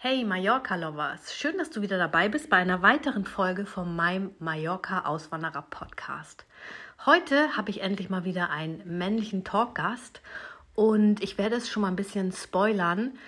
[0.00, 6.44] Hey Mallorca-Lovers, schön, dass du wieder dabei bist bei einer weiteren Folge von meinem Mallorca-Auswanderer-Podcast.
[7.04, 10.20] Heute habe ich endlich mal wieder einen männlichen Talkgast
[10.76, 13.18] und ich werde es schon mal ein bisschen spoilern,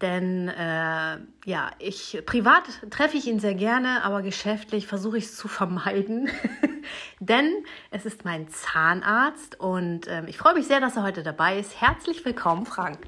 [0.00, 5.36] denn äh, ja, ich privat treffe ich ihn sehr gerne, aber geschäftlich versuche ich es
[5.36, 6.30] zu vermeiden,
[7.18, 7.50] denn
[7.90, 11.80] es ist mein Zahnarzt und äh, ich freue mich sehr, dass er heute dabei ist.
[11.80, 12.98] Herzlich willkommen, Frank.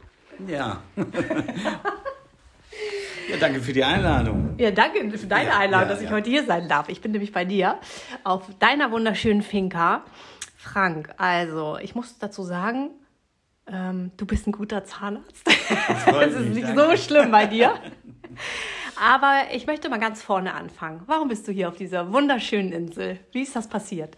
[0.49, 0.83] Ja.
[3.31, 4.55] Ja, danke für die Einladung.
[4.59, 6.89] Ja, danke für deine Ja, Einladung, ja, dass ich heute hier sein darf.
[6.89, 7.79] Ich bin nämlich bei dir
[8.25, 10.05] auf deiner wunderschönen Finca.
[10.57, 12.91] Frank, also ich muss dazu sagen,
[13.71, 15.47] ähm, du bist ein guter Zahnarzt.
[15.47, 16.91] Das ist nicht danke.
[16.91, 17.75] so schlimm bei dir.
[19.01, 21.03] Aber ich möchte mal ganz vorne anfangen.
[21.07, 23.21] Warum bist du hier auf dieser wunderschönen Insel?
[23.33, 24.17] Wie ist das passiert?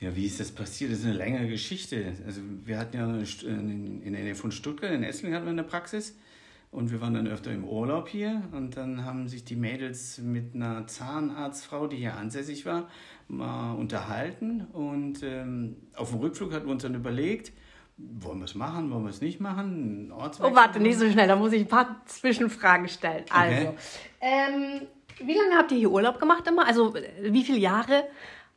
[0.00, 0.92] Ja, wie ist das passiert?
[0.92, 2.12] Das ist eine längere Geschichte.
[2.26, 5.52] Also wir hatten ja St- in in der Nähe von Stuttgart, in Esslingen hatten wir
[5.52, 6.16] eine Praxis.
[6.74, 8.42] Und wir waren dann öfter im Urlaub hier.
[8.50, 12.88] Und dann haben sich die Mädels mit einer Zahnarztfrau, die hier ansässig war,
[13.28, 14.62] mal unterhalten.
[14.72, 17.52] Und ähm, auf dem Rückflug hatten wir uns dann überlegt,
[17.96, 20.12] wollen wir es machen, wollen wir es nicht machen?
[20.12, 23.24] Oh, warte, nicht so schnell, da muss ich ein paar Zwischenfragen stellen.
[23.30, 23.76] Also, Okay.
[24.20, 24.80] ähm,
[25.24, 26.66] wie lange habt ihr hier Urlaub gemacht immer?
[26.66, 28.02] Also, wie viele Jahre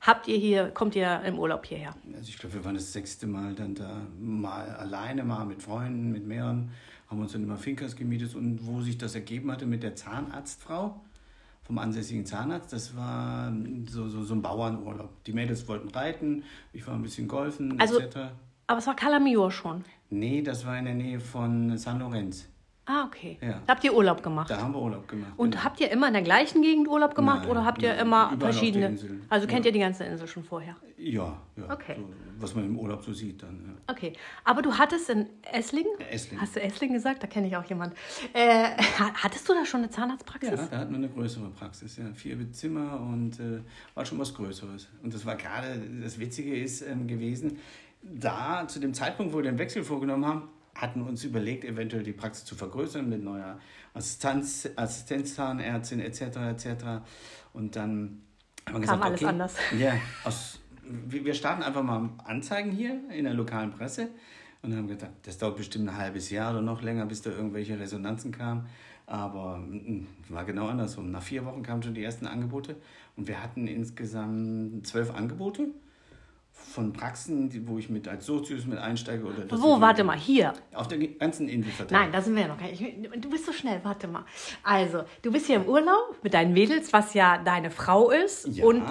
[0.02, 1.94] habt ihr hier, kommt ihr im Urlaub hierher?
[2.16, 6.12] Also ich glaube, wir waren das sechste Mal dann da, mal alleine, mal mit Freunden,
[6.12, 6.72] mit mehreren,
[7.10, 11.00] haben uns dann immer Finkers gemietet und wo sich das ergeben hatte mit der Zahnarztfrau
[11.64, 13.52] vom ansässigen Zahnarzt, das war
[13.90, 15.10] so, so, so ein Bauernurlaub.
[15.26, 18.32] Die Mädels wollten reiten, ich war ein bisschen golfen, Also- etc.
[18.68, 19.84] Aber es war Calamio schon.
[20.10, 22.48] Nee, das war in der Nähe von San Lorenz.
[22.90, 23.38] Ah, okay.
[23.42, 23.60] Ja.
[23.68, 24.50] Da habt ihr Urlaub gemacht.
[24.50, 25.34] Da haben wir Urlaub gemacht.
[25.36, 25.64] Und genau.
[25.66, 28.98] habt ihr immer in der gleichen Gegend Urlaub gemacht Nein, oder habt ihr immer verschiedene?
[29.30, 29.70] Also kennt Ja.
[29.70, 30.76] ihr die ganze Insel schon vorher?
[30.98, 31.70] Ja, ja.
[31.70, 31.96] Okay.
[31.98, 32.08] So,
[32.40, 33.62] was man im Urlaub so sieht dann.
[33.88, 33.94] Ja.
[33.94, 34.14] Okay.
[34.46, 35.92] Aber du hattest in Esslingen?
[36.10, 36.42] Esslingen.
[36.42, 37.22] Hast du Esslingen gesagt?
[37.22, 37.94] Da kenne ich auch jemand.
[38.34, 38.64] Äh,
[39.00, 40.50] ha- hattest du da schon eine Zahnarztpraxis?
[40.52, 42.06] Ja, da hatten wir eine größere Praxis, ja.
[42.14, 43.60] Vier Zimmer und äh,
[43.96, 44.88] war schon was Größeres.
[45.04, 47.58] Und das war gerade, das Witzige ist ähm, gewesen,
[48.02, 50.44] da zu dem Zeitpunkt, wo wir den Wechsel vorgenommen haben,
[50.78, 53.60] hatten uns überlegt, eventuell die Praxis zu vergrößern mit neuer
[53.94, 56.22] Assistenz, Assistenzzahnärztin etc.
[56.22, 56.68] etc.
[57.54, 58.22] Und dann
[58.66, 59.56] haben wir gesagt, alles okay, anders.
[59.78, 59.94] Ja,
[60.24, 64.10] aus, wir starten einfach mal Anzeigen hier in der lokalen Presse
[64.62, 67.80] und haben gedacht, das dauert bestimmt ein halbes Jahr oder noch länger, bis da irgendwelche
[67.80, 68.68] Resonanzen kamen.
[69.06, 71.12] Aber mm, war genau andersrum.
[71.12, 72.76] Nach vier Wochen kamen schon die ersten Angebote
[73.16, 75.70] und wir hatten insgesamt zwölf Angebote
[76.58, 79.24] von Praxen, die, wo ich mit als Sozius mit einsteige.
[79.26, 79.80] Oder das Wo?
[79.80, 80.54] Warte mal, hier.
[80.74, 82.02] Auf der ganzen Insel verteilt.
[82.02, 82.82] Nein, da sind wir ja noch gar nicht.
[83.24, 84.26] Du bist so schnell, warte mal.
[84.64, 88.66] Also, du bist hier im Urlaub mit deinen Mädels, was ja deine Frau ist Ja.
[88.66, 88.84] und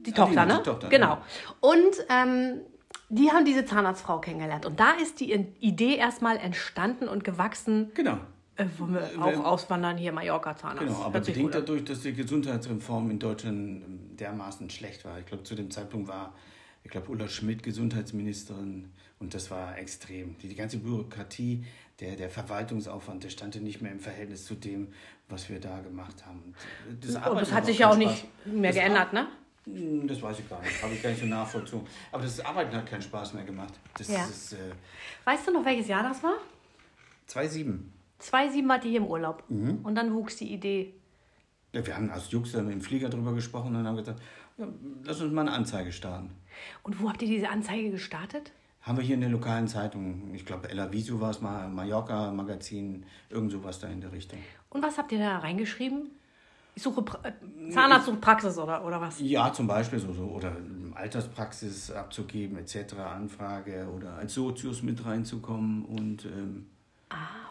[0.00, 0.58] die Ah, Tochter, die- ne?
[0.58, 1.06] die Tochter, genau.
[1.06, 1.22] ja.
[1.60, 2.60] Und ähm,
[3.08, 4.66] die haben diese Zahnarztfrau kennengelernt.
[4.66, 8.18] Und da ist die Idee erstmal entstanden und gewachsen, Genau.
[8.56, 10.86] äh, wollen wir auch auswandern hier, Mallorca Zahnarzt.
[10.86, 15.18] Genau, aber bedingt dadurch, dass die Gesundheitsreform in Deutschland ähm, dermaßen schlecht war.
[15.18, 16.32] Ich glaube, zu dem Zeitpunkt war,
[16.86, 20.38] ich glaube, Ulla Schmidt Gesundheitsministerin und das war extrem.
[20.38, 21.64] Die, die ganze Bürokratie,
[21.98, 24.92] der, der Verwaltungsaufwand, der stand ja nicht mehr im Verhältnis zu dem,
[25.28, 26.54] was wir da gemacht haben.
[26.88, 29.26] Und das, Und das hat sich ja auch nicht mehr Das geändert, ne?
[29.64, 31.88] Hm, Das weiß ich gar nicht, habe ich gar nicht so nachvollzogen.
[32.12, 33.74] Aber das Arbeiten hat keinen Spaß mehr gemacht.
[33.98, 34.24] Das Ja.
[34.24, 34.58] ist äh,
[35.24, 36.36] Weißt du noch, welches Jahr das war?
[37.28, 37.78] 2,7.
[38.20, 39.42] Zwei, sieben wart ihr hier im Urlaub.
[39.48, 39.80] Mhm.
[39.82, 40.94] Und dann wuchs die Idee.
[41.72, 44.22] Ja, wir haben als Jux dann im Flieger drüber gesprochen und haben gesagt,
[44.56, 44.68] ja,
[45.04, 46.30] lass uns mal eine Anzeige starten.
[46.82, 48.52] Und wo habt ihr diese Anzeige gestartet?
[48.82, 52.30] Haben wir hier in der lokalen Zeitung, ich glaube El Aviso war es mal, Mallorca
[52.30, 54.38] Magazin, irgend sowas da in der Richtung.
[54.70, 56.10] Und was habt ihr da reingeschrieben?
[56.76, 59.18] Ich suche pra äh, Zahnarzt sucht Praxis oder, oder was?
[59.18, 60.56] Ja, zum Beispiel so, so oder
[60.94, 66.66] Alterspraxis abzugeben etc., Anfrage oder als Sozius mit reinzukommen und ähm,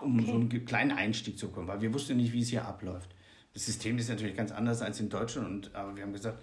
[0.02, 3.16] um so einen kleinen Einstieg zu kommen, weil wir wussten nicht, wie es hier abläuft.
[3.54, 6.40] Das System ist natürlich ganz anders als in Deutschland, und, aber wir haben gesagt,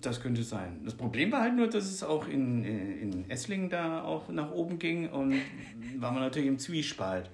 [0.00, 0.80] das könnte sein.
[0.84, 4.78] Das Problem war halt nur, dass es auch in, in Esslingen da auch nach oben
[4.78, 5.34] ging und
[5.98, 7.30] waren wir natürlich im Zwiespalt.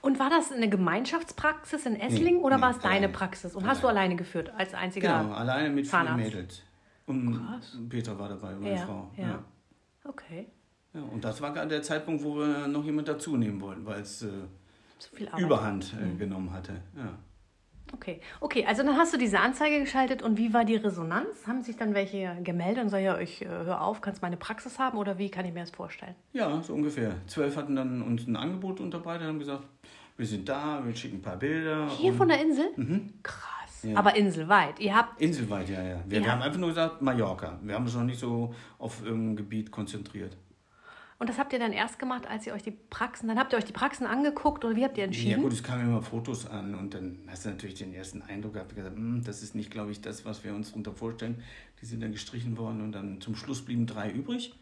[0.00, 3.08] Und war das eine Gemeinschaftspraxis in Esslingen oder nee, war es deine.
[3.08, 3.54] Praxis?
[3.54, 5.22] Und hast du alleine geführt als einziger?
[5.22, 6.24] Genau, alleine mit vier Zahnarzt.
[6.24, 6.62] Mädels.
[7.06, 9.10] Und Peter war dabei, meine Ja, Frau.
[9.16, 9.44] ja.
[10.04, 10.46] Okay.
[10.94, 14.00] Ja, und das war gerade der Zeitpunkt, wo wir noch jemand dazu nehmen wollten, weil
[14.02, 14.26] es äh.
[15.18, 15.38] Mhm.
[15.38, 16.74] Überhand äh, genommen hatte.
[16.96, 17.18] Ja.
[17.94, 21.46] Okay, okay, also dann hast du diese Anzeige geschaltet und wie war die Resonanz?
[21.46, 24.78] Haben sich dann welche gemeldet und sagen, ja, ich äh, hör auf, kannst meine Praxis
[24.78, 26.14] haben oder wie kann ich mir das vorstellen?
[26.32, 27.14] Ja, so ungefähr.
[27.26, 29.64] Zwölf hatten dann uns ein Angebot unterbreitet, haben gesagt,
[30.16, 31.88] wir sind da, wir schicken ein paar Bilder.
[31.98, 32.70] Hier von der Insel?
[32.76, 33.12] Mhm.
[33.22, 33.82] Krass.
[33.82, 33.96] Ja.
[33.96, 34.78] Aber inselweit.
[34.78, 35.20] Ihr habt.
[35.20, 36.00] Inselweit, ja, ja.
[36.06, 37.58] Wir, wir haben einfach nur gesagt, Mallorca.
[37.62, 40.36] Wir haben uns noch nicht so auf irgendein Gebiet konzentriert.
[41.22, 43.56] Und das habt ihr dann erst gemacht, als ihr euch die Praxen, dann habt ihr
[43.56, 45.30] euch die Praxen angeguckt oder wie habt ihr entschieden?
[45.30, 48.54] Ja gut, es kamen immer Fotos an und dann hast du natürlich den ersten Eindruck
[48.54, 51.40] gehabt, gesagt, hm, das ist nicht, glaube ich, das, was wir uns darunter vorstellen.
[51.80, 54.52] Die sind dann gestrichen worden und dann zum Schluss blieben drei übrig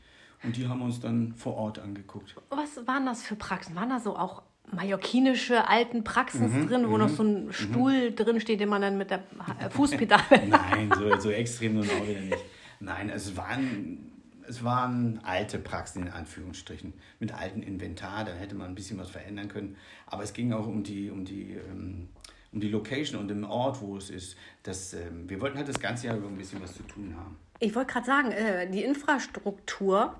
[0.42, 2.36] und die haben wir uns dann vor Ort angeguckt.
[2.50, 3.74] Was waren das für Praxen?
[3.74, 7.52] Waren da so auch mallorquinische alten Praxen mhm, drin, wo noch mhm, so ein mhm.
[7.52, 9.22] Stuhl drin steht, den man dann mit der
[9.70, 10.22] Fußpedale...
[10.46, 12.44] Nein, so, so extrem nun auch wieder nicht.
[12.80, 14.09] Nein, es waren
[14.50, 19.08] es waren alte Praxen in Anführungsstrichen mit altem Inventar, da hätte man ein bisschen was
[19.08, 19.76] verändern können.
[20.06, 22.08] Aber es ging auch um die, um die, ähm,
[22.52, 24.36] um die Location und den Ort, wo es ist.
[24.64, 27.36] Das, ähm, wir wollten halt das ganze Jahr über ein bisschen was zu tun haben.
[27.60, 30.14] Ich wollte gerade sagen, äh, die Infrastruktur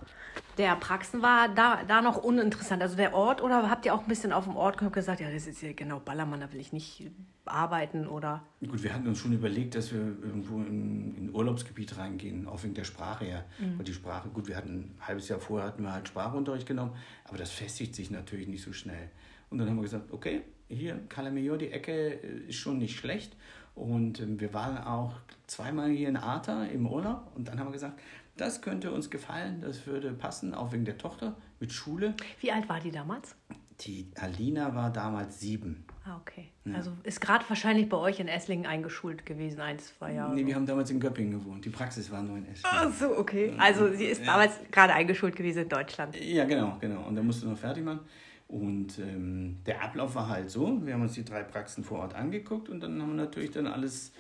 [0.59, 2.83] der Praxen war da, da noch uninteressant.
[2.83, 5.47] Also der Ort, oder habt ihr auch ein bisschen auf dem Ort gesagt, ja, das
[5.47, 7.11] ist ja genau Ballermann, da will ich nicht
[7.47, 8.43] arbeiten oder?
[8.61, 12.75] Gut, wir hatten uns schon überlegt, dass wir irgendwo in, in Urlaubsgebiet reingehen, auch wegen
[12.75, 13.45] der Sprache her.
[13.59, 13.79] Mhm.
[13.79, 16.93] Weil die Sprache, gut, wir hatten ein halbes Jahr vorher hatten wir halt Sprachunterricht genommen,
[17.25, 19.11] aber das festigt sich natürlich nicht so schnell.
[19.49, 23.37] Und dann haben wir gesagt, okay, hier, Calamajor, die Ecke äh, ist schon nicht schlecht.
[23.75, 25.15] Und ähm, wir waren auch
[25.47, 27.99] zweimal hier in Arta im Urlaub und dann haben wir gesagt,
[28.37, 32.15] das könnte uns gefallen, das würde passen, auch wegen der Tochter mit Schule.
[32.41, 33.35] Wie alt war die damals?
[33.81, 35.85] Die Alina war damals sieben.
[36.05, 36.51] Ah, okay.
[36.65, 36.75] Ja.
[36.75, 40.35] Also ist gerade wahrscheinlich bei euch in Esslingen eingeschult gewesen, ein, zwei Jahre.
[40.35, 41.65] Nee, wir haben damals in Göppingen gewohnt.
[41.65, 42.79] Die Praxis war nur in Esslingen.
[42.79, 43.55] Ach so, okay.
[43.59, 44.27] Also sie ist ja.
[44.27, 46.17] damals gerade eingeschult gewesen in Deutschland.
[46.19, 47.07] Ja, genau, genau.
[47.07, 48.01] Und dann musste noch fertig machen.
[48.51, 52.17] Und ähm, der Ablauf war halt so, wir haben uns die drei Praxen vor Ort
[52.17, 54.11] angeguckt und dann haben wir natürlich dann alles,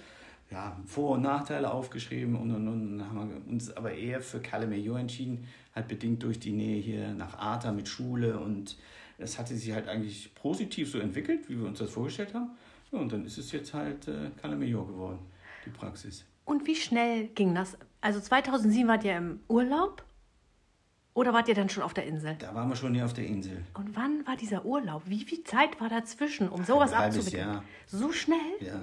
[0.52, 4.38] ja, Vor- und Nachteile aufgeschrieben und, und, und dann haben wir uns aber eher für
[4.38, 8.76] Calameo entschieden, halt bedingt durch die Nähe hier nach Arta mit Schule und
[9.18, 12.50] es hatte sich halt eigentlich positiv so entwickelt, wie wir uns das vorgestellt haben.
[12.92, 15.18] Ja, und dann ist es jetzt halt äh, Calameo geworden,
[15.66, 16.24] die Praxis.
[16.44, 17.76] Und wie schnell ging das?
[18.00, 20.04] Also 2007 wart ihr im Urlaub
[21.14, 22.36] oder wart ihr dann schon auf der Insel?
[22.38, 23.64] Da waren wir schon hier auf der Insel.
[23.74, 25.02] Und wann war dieser Urlaub?
[25.06, 27.48] Wie viel Zeit war dazwischen, um sowas ein abzuwickeln?
[27.48, 27.64] Jahr.
[27.86, 28.38] So schnell?
[28.60, 28.80] Ja.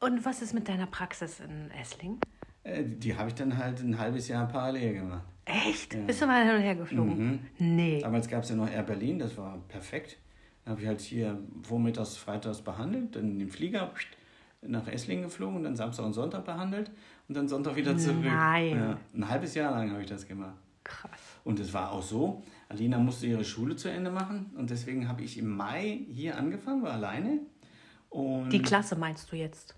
[0.00, 2.18] Und was ist mit deiner Praxis in Essling?
[2.62, 5.24] Äh, die habe ich dann halt ein halbes Jahr parallel gemacht.
[5.44, 5.94] Echt?
[5.94, 6.00] Ja.
[6.00, 7.40] Bist du mal hin und her geflogen?
[7.58, 7.76] Mhm.
[7.76, 8.00] Nee.
[8.00, 10.16] Damals gab es ja noch Air Berlin, das war perfekt.
[10.64, 13.92] Dann habe ich halt hier vormittags, freitags behandelt, dann den Flieger
[14.62, 16.90] nach Esslingen geflogen, dann Samstag und Sonntag behandelt
[17.28, 18.24] und dann Sonntag wieder zurück.
[18.24, 18.76] Nein.
[18.76, 20.56] Ja, ein halbes Jahr lang habe ich das gemacht.
[20.84, 21.20] Krass.
[21.44, 25.22] Und es war auch so, Alina musste ihre Schule zu Ende machen und deswegen habe
[25.22, 27.40] ich im Mai hier angefangen, war alleine.
[28.08, 29.76] Und die Klasse meinst du jetzt?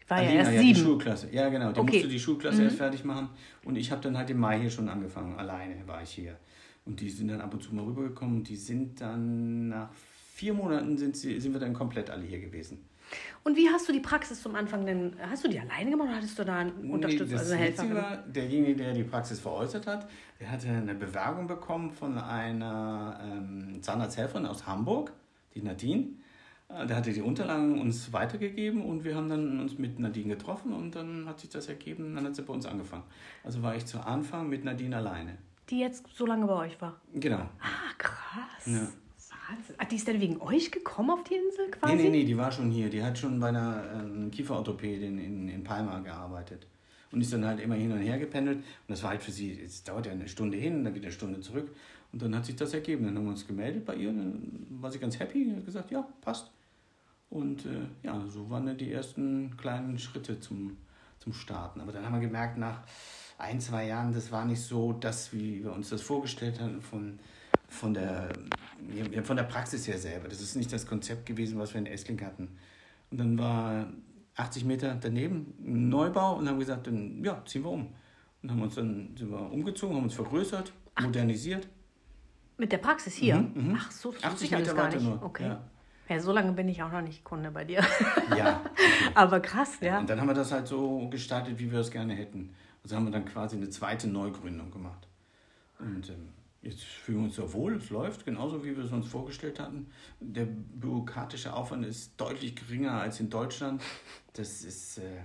[0.00, 0.74] Ich war Alina, ja erst ja, sieben.
[0.74, 1.28] die Schulklasse.
[1.32, 1.72] Ja, genau.
[1.72, 1.92] Die okay.
[1.92, 2.64] musste die Schulklasse mhm.
[2.64, 3.28] erst fertig machen
[3.64, 5.38] und ich habe dann halt im Mai hier schon angefangen.
[5.38, 6.36] Alleine war ich hier.
[6.84, 8.42] Und die sind dann ab und zu mal rübergekommen.
[8.42, 9.90] Die sind dann nach
[10.34, 12.84] vier Monaten sind, sie, sind wir dann komplett alle hier gewesen.
[13.44, 15.14] Und wie hast du die Praxis zum Anfang denn?
[15.30, 17.94] Hast du die alleine gemacht oder hattest du da einen Unterstützer, nee, also eine Helferin?
[17.94, 20.08] War, derjenige, der die Praxis veräußert hat,
[20.40, 25.12] der hatte eine Bewerbung bekommen von einer ähm, Zahnarzthelferin aus Hamburg,
[25.54, 26.08] die Nadine.
[26.68, 30.72] Äh, der hatte die Unterlagen uns weitergegeben und wir haben dann uns mit Nadine getroffen
[30.72, 33.04] und dann hat sich das ergeben, dann hat sie bei uns angefangen.
[33.44, 35.38] Also war ich zu Anfang mit Nadine alleine.
[35.70, 37.00] Die jetzt so lange bei euch war?
[37.14, 37.48] Genau.
[37.60, 38.66] Ah, krass.
[38.66, 38.88] Ja.
[39.52, 39.74] Wahnsinn.
[39.78, 41.94] Ah, die ist dann wegen euch gekommen auf die Insel quasi?
[41.94, 42.88] Nee, nee, nee, die war schon hier.
[42.90, 46.66] Die hat schon bei einer ähm, Kieferorthopädin in, in Palma gearbeitet.
[47.10, 48.58] Und ist dann halt immer hin und her gependelt.
[48.58, 51.12] Und das war halt für sie, es dauert ja eine Stunde hin, dann wieder eine
[51.12, 51.70] Stunde zurück.
[52.12, 53.04] Und dann hat sich das ergeben.
[53.04, 54.08] Dann haben wir uns gemeldet bei ihr.
[54.08, 56.50] Dann war sie ganz happy und hat gesagt, ja, passt.
[57.28, 60.76] Und äh, ja, so waren dann die ersten kleinen Schritte zum,
[61.18, 61.80] zum Starten.
[61.80, 62.82] Aber dann haben wir gemerkt, nach
[63.38, 67.18] ein, zwei Jahren, das war nicht so das, wie wir uns das vorgestellt hatten von
[67.72, 68.28] von der,
[69.24, 70.28] von der Praxis her selber.
[70.28, 72.56] Das ist nicht das Konzept gewesen, was wir in Essling hatten.
[73.10, 73.86] Und dann war
[74.36, 77.94] 80 Meter daneben ein Neubau und haben gesagt, dann ja, ziehen wir um.
[78.42, 81.04] Und haben uns dann sind wir umgezogen, haben uns vergrößert, Ach.
[81.04, 81.68] modernisiert.
[82.58, 83.36] Mit der Praxis hier?
[83.36, 83.78] Mhm, mh.
[83.80, 85.02] Ach so, das 80 Meter gar nicht.
[85.02, 85.22] Nur.
[85.22, 85.46] Okay.
[85.46, 85.60] Ja.
[86.08, 86.20] ja.
[86.20, 87.82] so lange bin ich auch noch nicht Kunde bei dir.
[88.36, 88.62] Ja.
[89.04, 89.14] Okay.
[89.14, 89.98] Aber krass, ja.
[89.98, 92.54] Und dann haben wir das halt so gestaltet, wie wir es gerne hätten.
[92.82, 95.06] Also haben wir dann quasi eine zweite Neugründung gemacht.
[95.78, 96.28] Und ähm,
[96.62, 99.88] Jetzt fühlen wir uns ja wohl, es läuft genauso, wie wir es uns vorgestellt hatten.
[100.20, 103.82] Der bürokratische Aufwand ist deutlich geringer als in Deutschland.
[104.34, 105.16] Das ist, äh,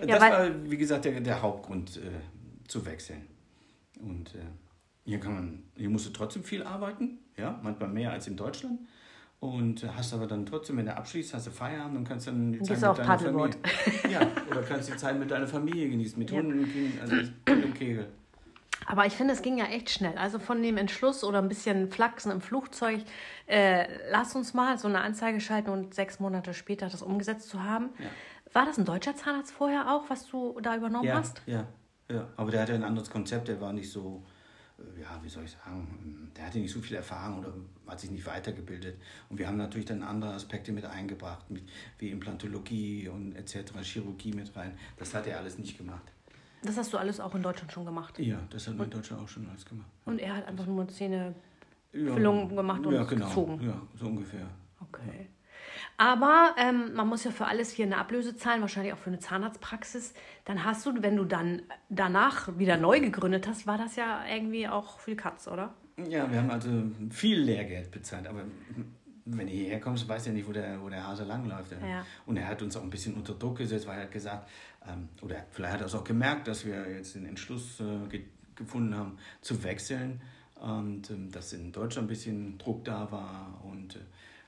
[0.00, 3.26] ja, das war, wie gesagt, der, der Hauptgrund äh, zu wechseln.
[4.00, 4.38] Und äh,
[5.04, 8.80] hier kann man, hier musst du trotzdem viel arbeiten, ja, manchmal mehr als in Deutschland.
[9.40, 12.62] Und hast aber dann trotzdem, wenn du abschließt, hast du Feierabend und kannst dann die
[12.62, 13.50] Zeit mit deiner Familie.
[14.10, 16.38] Ja, oder kannst die Zeit mit deiner Familie genießen, mit ja.
[16.38, 18.06] Hunden und Kindern, also Kind und Kegel.
[18.86, 20.16] Aber ich finde, es ging ja echt schnell.
[20.18, 23.02] Also von dem Entschluss oder ein bisschen Flachsen im Flugzeug,
[23.46, 27.62] äh, lass uns mal so eine Anzeige schalten und sechs Monate später das umgesetzt zu
[27.62, 27.90] haben.
[27.98, 28.06] Ja.
[28.52, 31.42] War das ein deutscher Zahnarzt vorher auch, was du da übernommen ja, hast?
[31.46, 31.66] Ja,
[32.10, 32.28] ja.
[32.36, 34.22] Aber der hatte ein anderes Konzept, der war nicht so
[35.00, 37.52] ja, wie soll ich sagen, der hatte nicht so viel Erfahrung oder
[37.86, 39.00] hat sich nicht weitergebildet.
[39.28, 44.32] Und wir haben natürlich dann andere Aspekte mit eingebracht, mit, wie Implantologie und etc., Chirurgie
[44.32, 44.78] mit rein.
[44.96, 46.12] Das hat er alles nicht gemacht.
[46.62, 48.18] Das hast du alles auch in Deutschland schon gemacht?
[48.18, 49.88] Ja, das hat man in Deutschland auch schon alles gemacht.
[50.04, 53.26] Und er hat einfach nur Zähnefüllungen ja, gemacht und ja, genau.
[53.26, 53.60] gezogen?
[53.62, 54.46] Ja, so ungefähr.
[54.80, 55.28] Okay.
[55.96, 59.18] Aber ähm, man muss ja für alles hier eine Ablöse zahlen, wahrscheinlich auch für eine
[59.18, 60.14] Zahnarztpraxis.
[60.44, 64.68] Dann hast du, wenn du dann danach wieder neu gegründet hast, war das ja irgendwie
[64.68, 65.74] auch viel Katz, oder?
[66.08, 66.70] Ja, wir haben also
[67.10, 68.44] viel Lehrgeld bezahlt, aber
[69.24, 71.72] wenn du hierher kommst, weißt du ja nicht, wo der, wo der Hase langläuft.
[71.72, 72.04] Ja.
[72.26, 74.48] Und er hat uns auch ein bisschen unter Druck gesetzt, weil er hat gesagt,
[74.88, 78.24] ähm, oder vielleicht hat er es auch gemerkt, dass wir jetzt den Entschluss äh, ge
[78.54, 80.20] gefunden haben, zu wechseln
[80.56, 84.00] und ähm, dass in Deutschland ein bisschen Druck da war und äh,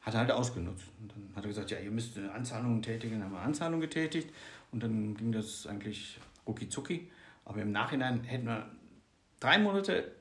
[0.03, 0.85] hat er halt ausgenutzt.
[1.01, 3.15] Und dann hat er gesagt, ja, ihr müsst Anzahlungen tätigen.
[3.15, 4.31] Dann haben wir Anzahlungen getätigt
[4.73, 7.11] und dann ging das eigentlich rucki zucki.
[7.47, 8.71] Aber im Nachhinein hätten wir
[9.41, 10.13] drei Monate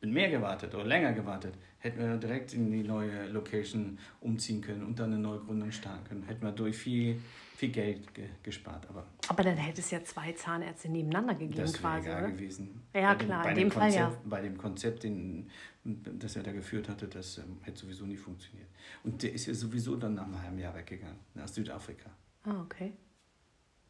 [0.00, 4.98] mehr gewartet oder länger gewartet, hätten wir direkt in die neue Location umziehen können und
[4.98, 6.22] dann eine neue Gründung starten können.
[6.22, 7.20] Hätten wir durch viel,
[7.56, 8.88] viel Geld ge gespart.
[8.88, 12.08] Aber, aber dann hätte es ja zwei Zahnärzte nebeneinander gegeben das quasi.
[12.08, 12.82] Das wäre gewesen.
[12.94, 14.20] Ja, bei klar, dem, in dem Konzept, Fall ja.
[14.24, 15.50] Bei dem Konzept, den,
[15.84, 18.68] das er da geführt hatte, das ähm, hätte sowieso nicht funktioniert.
[19.02, 22.08] Und der ist ja sowieso dann nach einem halben Jahr weggegangen, nach Südafrika.
[22.44, 22.94] Ah, okay.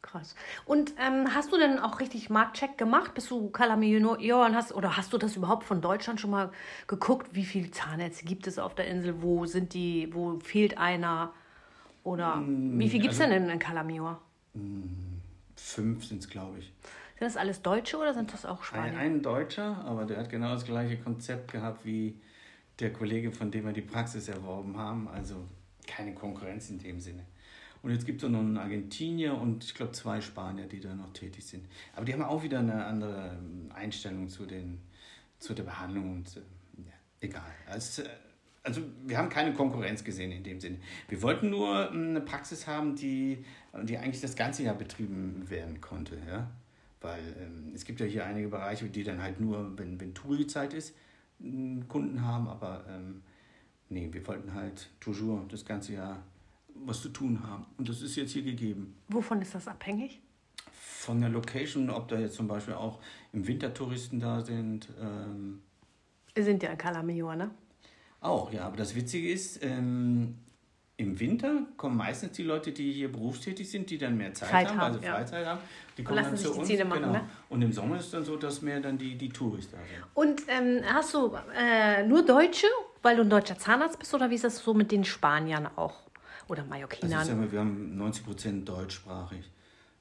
[0.04, 0.34] Krass.
[0.66, 3.14] Und ähm, hast du denn auch richtig Marktcheck gemacht?
[3.14, 6.52] Bist du Kalamioren hast oder hast du das überhaupt von Deutschland schon mal
[6.86, 7.28] geguckt?
[7.32, 9.22] Wie viele Zahnärzte gibt es auf der Insel?
[9.22, 10.10] Wo sind die?
[10.12, 11.32] Wo fehlt einer?
[12.02, 14.20] Oder mm, wie viel gibt es also, denn in Kalamior?
[14.52, 14.82] Mm,
[15.56, 16.66] fünf sind es, glaube ich.
[16.66, 18.92] Sind das alles Deutsche oder sind das auch Spanier?
[18.92, 22.20] Ein, ein Deutscher, aber der hat genau das gleiche Konzept gehabt wie
[22.78, 25.08] der Kollege, von dem wir die Praxis erworben haben.
[25.08, 25.36] Also
[25.86, 27.24] keine Konkurrenz in dem Sinne.
[27.84, 31.12] Und jetzt gibt es noch einen Argentinier und ich glaube zwei Spanier, die da noch
[31.12, 31.66] tätig sind.
[31.94, 34.80] Aber die haben auch wieder eine andere ähm, Einstellung zu, den,
[35.38, 36.40] zu der Behandlung und äh,
[36.78, 37.42] ja, egal.
[37.66, 38.02] Also,
[38.62, 40.78] also wir haben keine Konkurrenz gesehen in dem Sinne.
[41.08, 43.44] Wir wollten nur ähm, eine Praxis haben, die,
[43.82, 46.16] die eigentlich das ganze Jahr betrieben werden konnte.
[46.26, 46.50] Ja?
[47.02, 50.72] Weil ähm, es gibt ja hier einige Bereiche, die dann halt nur, wenn, wenn Touri-Zeit
[50.72, 50.96] ist,
[51.38, 53.20] Kunden haben, aber ähm,
[53.90, 56.22] nee, wir wollten halt toujours das ganze Jahr
[56.74, 57.66] was zu tun haben.
[57.78, 58.96] Und das ist jetzt hier gegeben.
[59.08, 60.20] Wovon ist das abhängig?
[60.72, 62.98] Von der Location, ob da jetzt zum Beispiel auch
[63.32, 64.88] im Winter Touristen da sind.
[65.00, 65.60] Ähm,
[66.36, 67.50] sind ja in Calamior, ne?
[68.20, 68.66] Auch, ja.
[68.66, 70.36] Aber das Witzige ist, ähm,
[70.96, 74.68] im Winter kommen meistens die Leute, die hier berufstätig sind, die dann mehr Zeit, Zeit
[74.70, 75.50] haben, also Freizeit ja.
[75.50, 75.60] haben.
[75.98, 76.68] Die kommen dann zu uns.
[76.68, 77.12] Machen, genau.
[77.12, 77.28] ne?
[77.48, 80.04] Und im Sommer ist es dann so, dass mehr dann die, die Touristen da sind.
[80.14, 82.68] Und ähm, hast du äh, nur Deutsche,
[83.02, 86.04] weil du ein deutscher Zahnarzt bist, oder wie ist das so mit den Spaniern auch?
[86.48, 87.26] Oder Mallorquinern?
[87.26, 89.50] Ja, wir haben 90 Prozent deutschsprachig.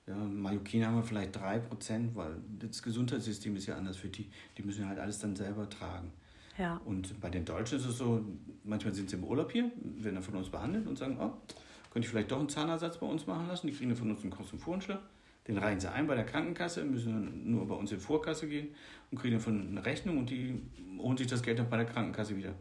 [0.07, 4.29] Ja, Mallorquiner haben wir vielleicht 3 Prozent, weil das Gesundheitssystem ist ja anders für die.
[4.57, 6.11] Die müssen halt alles dann selber tragen.
[6.57, 6.81] Ja.
[6.85, 8.23] Und bei den Deutschen ist es so,
[8.63, 11.31] manchmal sind sie im Urlaub hier, werden dann von uns behandelt und sagen, oh,
[11.89, 13.67] könnte ich vielleicht doch einen Zahnersatz bei uns machen lassen.
[13.67, 14.99] Die kriegen dann von uns einen Kostenvoranschlag.
[15.47, 18.69] Den reichen sie ein bei der Krankenkasse, müssen dann nur bei uns in Vorkasse gehen
[19.11, 20.61] und kriegen dann von eine Rechnung und die
[20.97, 22.53] holen sich das Geld dann bei der Krankenkasse wieder.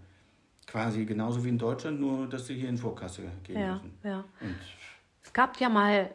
[0.66, 3.92] Quasi genauso wie in Deutschland, nur dass sie hier in Vorkasse gehen ja, müssen.
[4.04, 4.24] Ja.
[4.40, 4.56] Und
[5.22, 6.10] es gab ja mal,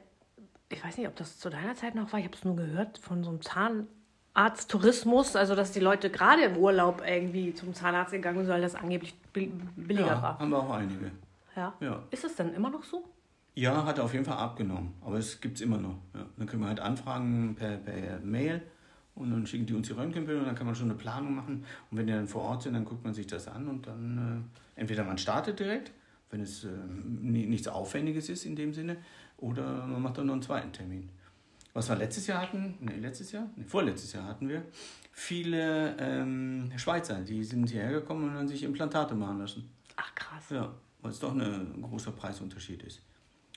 [0.69, 2.97] ich weiß nicht, ob das zu deiner Zeit noch war, ich habe es nur gehört,
[2.97, 8.39] von so einem Zahnarzttourismus, also dass die Leute gerade im Urlaub irgendwie zum Zahnarzt gegangen
[8.39, 10.39] sind, weil das angeblich billiger ja, war.
[10.39, 11.11] haben wir auch einige.
[11.55, 11.73] Ja.
[11.79, 12.03] ja.
[12.11, 13.03] Ist das denn immer noch so?
[13.55, 15.97] Ja, hat er auf jeden Fall abgenommen, aber es gibt es immer noch.
[16.13, 16.25] Ja.
[16.37, 18.61] Dann können wir halt anfragen per, per Mail
[19.17, 21.63] und dann schicken die uns die Röntgenbilder und dann kann man schon eine Planung machen.
[21.89, 24.45] Und wenn die dann vor Ort sind, dann guckt man sich das an und dann
[24.75, 25.91] äh, entweder man startet direkt,
[26.29, 28.97] wenn es äh, nichts Aufwendiges ist in dem Sinne,
[29.37, 31.09] oder man macht dann noch einen zweiten Termin.
[31.73, 34.63] Was wir letztes Jahr hatten, nee, letztes Jahr, nee, vorletztes Jahr hatten wir
[35.11, 39.69] viele ähm, Schweizer, die sind hierher gekommen und haben sich Implantate machen lassen.
[39.95, 40.43] Ach krass.
[40.49, 43.01] Ja, weil es doch ein großer Preisunterschied ist.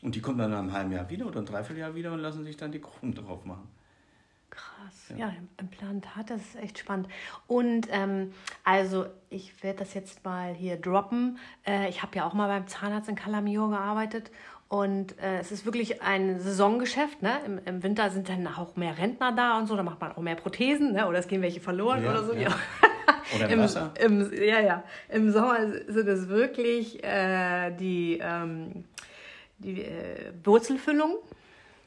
[0.02, 2.44] Und die kommen dann nach einem halben Jahr wieder oder ein Dreivierteljahr wieder und lassen
[2.44, 3.68] sich dann die Kronen drauf machen.
[4.50, 7.08] Krass, ja, ja Implantat, das ist echt spannend.
[7.46, 8.32] Und ähm,
[8.64, 11.38] also ich werde das jetzt mal hier droppen.
[11.66, 14.30] Äh, ich habe ja auch mal beim Zahnarzt in Calamio gearbeitet
[14.68, 17.22] und äh, es ist wirklich ein Saisongeschäft.
[17.22, 17.32] Ne?
[17.44, 20.22] Im, Im, Winter sind dann auch mehr Rentner da und so, da macht man auch
[20.22, 21.06] mehr Prothesen ne?
[21.06, 22.34] oder es gehen welche verloren ja, oder so.
[22.34, 22.50] Ja.
[23.36, 23.94] Oder im, Im, Wasser?
[24.00, 24.84] Im, ja, ja.
[25.08, 28.84] Im Sommer sind es wirklich äh, die, ähm,
[29.58, 31.16] die äh, Wurzelfüllung.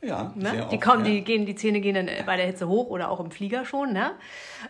[0.03, 0.49] Ja, Ne?
[0.51, 1.11] sehr Die, oft, kommen, ja.
[1.11, 3.93] die, gehen, die Zähne gehen dann bei der Hitze hoch oder auch im Flieger schon.
[3.93, 4.11] Ne?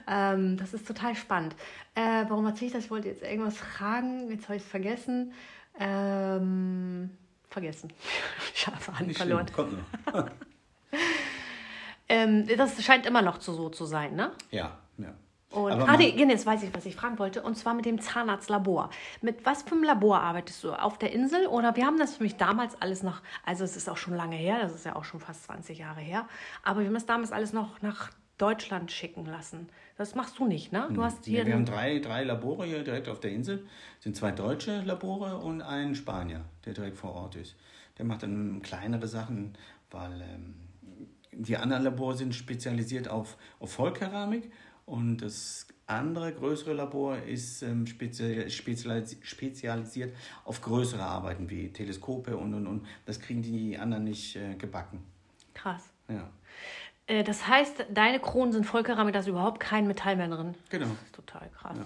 [0.08, 1.56] Ähm, das ist total spannend.
[1.96, 2.86] Äh, warum erzähle ich das?
[2.86, 4.30] Ich wollte jetzt irgendwas fragen.
[4.30, 5.34] Jetzt habe ich es vergessen.
[5.80, 7.10] Ähm,
[7.50, 7.92] vergessen.
[8.54, 9.48] Scharfe Hand verloren.
[9.48, 10.30] schlimm, kommt noch.
[12.10, 14.32] Ähm, das scheint immer noch so, so zu sein, ne?
[14.52, 14.78] Ja.
[15.53, 17.43] Und, Aber ah, nee, genau, jetzt weiß ich, was ich fragen wollte.
[17.43, 18.89] Und zwar mit dem Zahnarztlabor.
[19.22, 20.74] Mit was für einem Labor arbeitest du?
[20.74, 21.45] Auf der Insel?
[21.48, 24.36] Oder wir haben das für mich damals alles noch, also es ist auch schon lange
[24.36, 26.27] her, das ist ja auch schon fast 20 Jahre her.
[26.63, 29.69] Aber wir haben das damals alles noch nach Deutschland schicken lassen.
[29.95, 30.89] Das machst du nicht, ne?
[30.91, 31.41] Du hast hier.
[31.41, 33.65] Ja, wir haben drei, drei Labore hier direkt auf der Insel.
[34.00, 37.55] Es sind zwei deutsche Labore und ein Spanier, der direkt vor Ort ist.
[38.00, 39.53] Der macht dann kleinere Sachen,
[39.91, 40.55] weil ähm,
[41.31, 44.51] die anderen Labore sind spezialisiert auf, auf Vollkeramik
[44.86, 52.38] und das andere größere Labor ist ähm, spezi spezialis spezialisiert auf größere Arbeiten wie Teleskope
[52.38, 52.86] und und und.
[53.06, 55.04] Das kriegen die anderen nicht äh, gebacken.
[55.54, 55.84] Krass.
[56.08, 56.30] Ja,
[57.08, 60.56] Äh, das heißt, deine Kronen sind Vollkeramik, da ist überhaupt kein Metall mehr drin.
[60.70, 60.88] genau.
[60.88, 61.78] Das ist total krass.
[61.78, 61.86] Ja.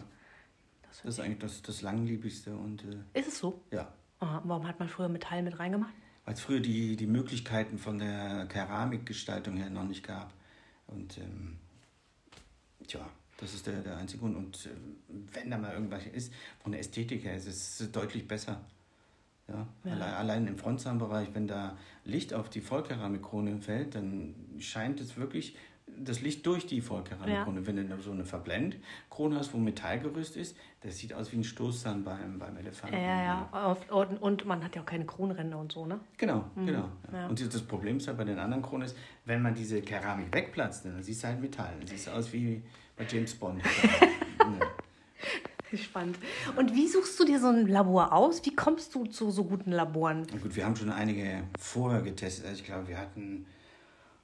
[0.90, 3.62] Das ist eigentlich das, das langlebigste und äh, Ist es so?
[3.72, 3.92] ja.
[4.20, 5.94] Aha, warum hat man früher Metall mit reingemacht?
[6.26, 10.34] weil es früher die, die Möglichkeiten von der Keramikgestaltung her noch nicht gab.
[10.88, 11.58] Und ähm,
[12.88, 14.36] tja, das ist der, der einzige Grund.
[14.36, 14.98] Und ähm,
[15.34, 18.62] wenn da mal irgendwas ist, von der Ästhetik her ist es deutlich besser.
[19.48, 19.92] Ja, Ja.
[19.94, 25.56] Allein, allein im Frontzahnbereich, wenn da Licht auf die Vollkeramikkrone fällt, dann scheint es wirklich
[26.00, 27.66] das Licht durch die Vollkeramikkrone.
[27.66, 32.04] Wenn du so eine Verblendkrone hast, wo Metallgerüst ist, das sieht aus wie ein Stoßzahn
[32.04, 32.96] beim, beim Elefanten.
[32.96, 33.78] Ja, ja.
[33.90, 36.00] Und, und man hat ja auch keine Kronränder und so, ne?
[36.18, 36.72] Genau, genau.
[36.72, 36.88] Ja.
[37.10, 37.16] Mhm.
[37.16, 37.28] Ja.
[37.28, 40.86] Und das Problem ist halt bei den anderen Kronen ist, wenn man diese Keramik wegplatzt,
[40.86, 41.74] dann siehst du halt Metall.
[41.78, 42.62] Dann siehst du aus wie
[42.96, 43.62] bei James Bond.
[43.64, 44.68] ja.
[45.78, 46.18] Spannend.
[46.56, 48.46] Und wie suchst du dir so ein Labor aus?
[48.46, 50.26] Wie kommst du zu so guten Laboren?
[50.32, 52.46] Na gut, wir haben schon einige vorher getestet.
[52.46, 53.46] Also ich glaube, wir hatten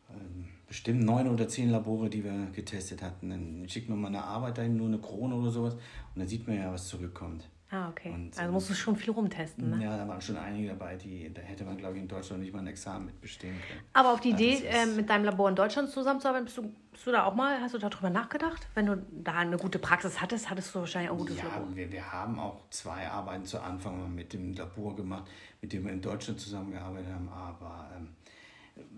[0.09, 3.29] ähm, bestimmt neun oder zehn Labore, die wir getestet hatten.
[3.29, 5.75] Dann schickt man mal eine Arbeit dahin, nur eine Krone oder sowas.
[5.75, 5.81] Und
[6.15, 7.47] dann sieht man ja, was zurückkommt.
[7.69, 8.09] Ah, okay.
[8.11, 9.83] Und, also ähm, musst du schon viel rumtesten, ne?
[9.83, 12.53] Ja, da waren schon einige dabei, die, da hätte man, glaube ich, in Deutschland nicht
[12.53, 13.81] mal ein Examen mit bestehen können.
[13.93, 17.05] Aber auf die Ja, Idee, äh, mit deinem Labor in Deutschland zusammenzuarbeiten, bist du, bist
[17.05, 18.67] du da auch mal, hast du darüber nachgedacht?
[18.73, 21.75] Wenn du da eine gute Praxis hattest, hattest du wahrscheinlich auch ein gutes Ja, Labor.
[21.75, 25.29] wir, wir haben auch zwei Arbeiten zu Anfang mit dem Labor gemacht,
[25.61, 28.09] mit dem wir in Deutschland zusammengearbeitet haben, aber ähm,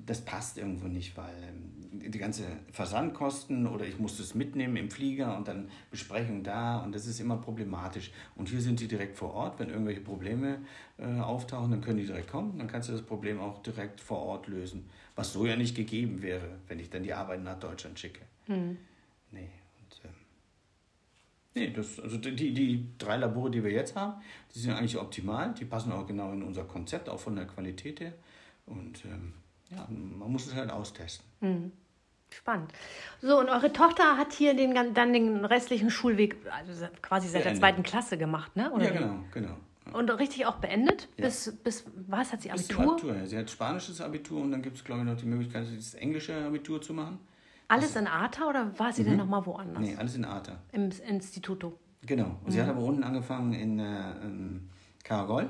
[0.06, 4.90] das passt irgendwo nicht, weil ähm, die ganze Versandkosten oder ich musste es mitnehmen im
[4.90, 8.12] Flieger und dann Besprechung da und das ist immer problematisch.
[8.36, 10.60] Und hier sind die direkt vor Ort, wenn irgendwelche Probleme
[10.98, 14.20] äh, auftauchen, dann können die direkt kommen, dann kannst du das Problem auch direkt vor
[14.20, 18.00] Ort lösen, was so ja nicht gegeben wäre, wenn ich dann die Arbeit nach Deutschland
[18.00, 18.22] schicke.
[19.32, 19.50] Nee,
[19.82, 20.12] und ähm,
[21.58, 24.22] Nee, das, also die, die drei Labore, die wir jetzt haben,
[24.54, 25.54] die sind eigentlich optimal.
[25.54, 28.12] Die passen auch genau in unser Konzept, auch von der Qualität her.
[28.66, 29.34] Und ähm,
[29.76, 31.72] ja, man muss es halt austesten.
[32.32, 32.74] Spannend.
[33.22, 37.52] So, und eure Tochter hat hier den, dann den restlichen Schulweg, also quasi seit der
[37.52, 37.60] Beendet.
[37.60, 38.72] zweiten Klasse gemacht, ne?
[38.72, 39.58] Oder ja, genau, genau.
[39.94, 41.08] Und richtig auch beendet?
[41.18, 41.26] Ja.
[41.26, 42.94] Bis, bis, was, hat sie Abitur?
[42.94, 43.16] Abitur.
[43.16, 43.26] ja.
[43.26, 46.36] Sie hat spanisches Abitur und dann gibt es, glaube ich, noch die Möglichkeit, das englische
[46.46, 47.20] Abitur zu machen.
[47.68, 49.82] Alles in Arta oder war sie denn nochmal woanders?
[49.82, 50.60] Nee, alles in Arta.
[50.72, 51.80] Im Instituto.
[52.06, 52.40] Genau.
[52.44, 54.70] Und sie hat aber unten angefangen in äh, ähm,
[55.04, 55.50] Karagol.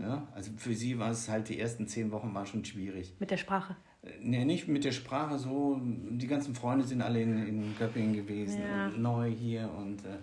[0.00, 3.14] Ja, also für sie war es halt, die ersten zehn Wochen war schon schwierig.
[3.18, 3.76] Mit der Sprache.
[4.22, 5.80] Nee, nicht mit der Sprache so.
[5.82, 8.86] Die ganzen Freunde sind alle in, in Göppingen gewesen Ja.
[8.86, 9.68] und neu hier.
[9.76, 10.18] Und, äh,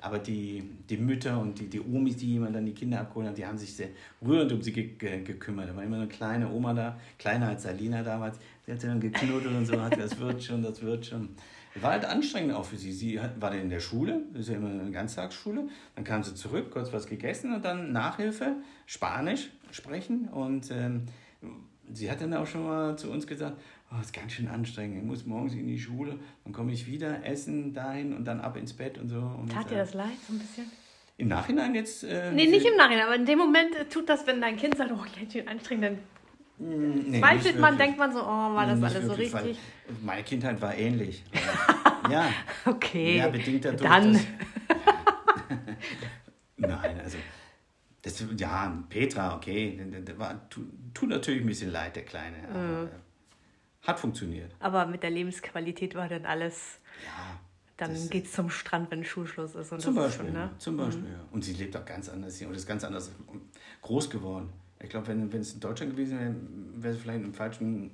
[0.00, 3.36] aber die, die Mütter und die, die Omis, die jemand dann die Kinder abgeholt haben,
[3.36, 3.88] die haben sich sehr
[4.26, 5.68] rührend um sie ge ge gekümmert.
[5.70, 8.38] Da war immer eine kleine Oma da, kleiner als Alina damals.
[8.66, 11.30] Sie hat sie dann geknuddelt und so, hat das wird schon, das wird schon.
[11.80, 12.92] War halt anstrengend auch für sie.
[12.92, 15.68] Sie hat, war dann in der Schule, ist ja immer eine Ganztagsschule.
[15.94, 20.28] Dann kam sie zurück, kurz was gegessen und dann Nachhilfe, Spanisch sprechen.
[20.28, 21.04] Und ähm,
[21.92, 23.56] sie hat dann auch schon mal zu uns gesagt,
[23.92, 24.98] oh, ist ganz schön anstrengend.
[24.98, 28.56] Ich muss morgens in die Schule, dann komme ich wieder, essen dahin und dann ab
[28.56, 29.18] ins Bett und so.
[29.18, 30.66] Und, Tat dir das leid, so ein bisschen?
[31.16, 32.02] Im Nachhinein jetzt.
[32.04, 34.76] Äh, Nee, nicht im Nachhinein, aber in dem Moment äh, tut das, wenn dein Kind
[34.76, 35.98] sagt, oh, ganz schön anstrengend, dann
[36.62, 39.58] Nee, zweifelt man, denkt man so, oh, war das alles so richtig?
[40.02, 41.24] Meine Kindheit war ähnlich.
[42.10, 42.28] ja,
[42.66, 44.12] Okay, ja, bedingt dadurch, dann.
[44.12, 44.26] dass-
[46.56, 47.16] Nein, also.
[48.02, 52.36] Das, ja, Petra, okay, der war, tut, tut natürlich ein bisschen leid, der Kleine.
[52.38, 54.54] Äh, hat funktioniert.
[54.58, 57.38] Aber mit der Lebensqualität war dann alles, Ja.
[57.76, 59.72] dann das- geht's zum Strand, wenn Schulschluss ist.
[59.72, 60.50] Und Zum das Beispiel, schon, ne?
[60.58, 61.20] zum Beispiel, ja.
[61.30, 63.10] Und sie lebt auch ganz anders hier und ist ganz anders
[63.82, 64.50] groß geworden.
[64.82, 66.34] Ich glaube, wenn, wenn es in Deutschland gewesen wäre,
[66.82, 67.90] wäre sie vielleicht im falschen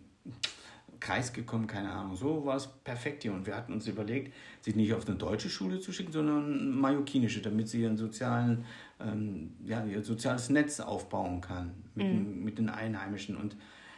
[1.01, 2.17] Kreis gekommen, keine Ahnung.
[2.17, 3.33] So war es perfekt hier.
[3.33, 6.71] Und wir hatten uns überlegt, sie nicht auf eine deutsche Schule zu schicken, sondern eine
[6.71, 8.65] mallorquinische, damit sie ihren sozialen,
[9.01, 12.45] ähm, ja, ihr soziales Netz aufbauen kann mit, mhm.
[12.45, 13.37] mit den Einheimischen.
[13.37, 13.57] Und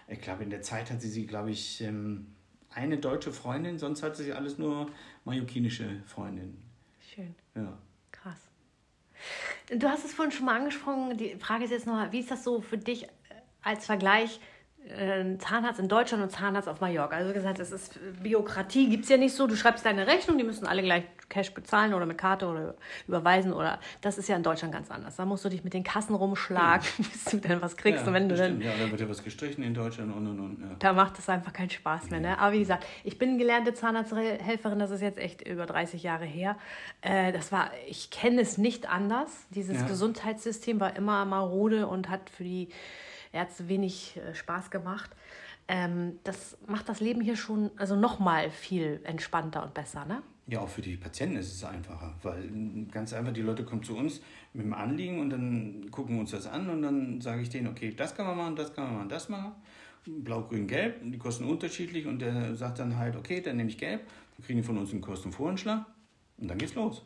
[0.09, 2.27] ich glaube, in der Zeit hat sie sie, glaube ich, ähm,
[2.71, 4.91] eine deutsche Freundin, sonst hatte sie alles nur
[5.25, 6.59] mallorquinische Freundinnen.
[7.01, 7.35] Schön.
[7.55, 7.79] Ja.
[8.13, 8.41] Krass.
[9.71, 11.17] Du hast es vorhin schon mal angesprochen.
[11.17, 13.07] Die Frage ist jetzt noch, wie ist das so für dich
[13.63, 14.41] als Vergleich?
[14.87, 17.17] äh, Zahnarzt in Deutschland und Zahnarzt auf Mallorca.
[17.17, 19.47] Also gesagt, es ist Bürokratie gibt es ja nicht so.
[19.47, 22.75] Du schreibst deine Rechnung, die müssen alle gleich Cash bezahlen oder mit Karte oder
[23.07, 25.17] überweisen oder das ist ja in Deutschland ganz anders.
[25.17, 27.05] Da musst du dich mit den Kassen rumschlagen, hm.
[27.13, 28.03] bis du dann was kriegst.
[28.03, 30.41] Ja, und wenn du dann, ja, da wird ja was gestrichen in Deutschland und und
[30.41, 30.61] und.
[30.61, 30.77] Ja.
[30.79, 32.21] Da macht es einfach keinen Spaß mehr.
[32.21, 32.39] Ne?
[32.39, 36.57] Aber wie gesagt, ich bin gelernte Zahnarzthelferin, das ist jetzt echt über 30 Jahre her.
[37.01, 39.47] Äh, das war, ich kenne es nicht anders.
[39.51, 39.87] Dieses ja.
[39.87, 42.69] Gesundheitssystem war immer marode und hat für die
[43.33, 45.11] Ärzte wenig äh, Spaß gemacht.
[45.69, 50.23] Ähm, das macht das Leben hier schon also noch mal viel entspannter und besser, ne?
[50.51, 52.51] Ja, auch für die Patienten ist es einfacher, weil
[52.91, 54.23] ganz einfach, die Leute kommen zu uns
[54.55, 57.67] mit dem Anliegen und dann gucken wir uns das an und dann sage ich denen,
[57.67, 59.53] okay, das kann man machen, das kann man machen, das machen.
[60.07, 63.77] Blau, Grün, Gelb, die kosten unterschiedlich und der sagt dann halt, okay, dann nehme ich
[63.77, 64.07] Gelb,
[64.37, 65.85] dann kriegen die von uns einen Kostenvoranschlag
[66.39, 67.03] und dann geht's los.